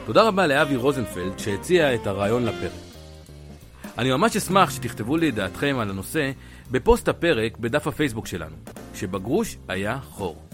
תודה 0.07 0.23
רבה 0.23 0.47
לאבי 0.47 0.77
רוזנפלד 0.77 1.39
שהציע 1.39 1.95
את 1.95 2.07
הרעיון 2.07 2.45
לפרק. 2.45 2.92
אני 3.99 4.11
ממש 4.11 4.37
אשמח 4.37 4.71
שתכתבו 4.71 5.17
לי 5.17 5.29
את 5.29 5.35
דעתכם 5.35 5.77
על 5.81 5.91
הנושא 5.91 6.31
בפוסט 6.71 7.09
הפרק 7.09 7.57
בדף 7.59 7.87
הפייסבוק 7.87 8.27
שלנו, 8.27 8.57
שבגרוש 8.95 9.57
היה 9.69 9.99
חור. 10.01 10.52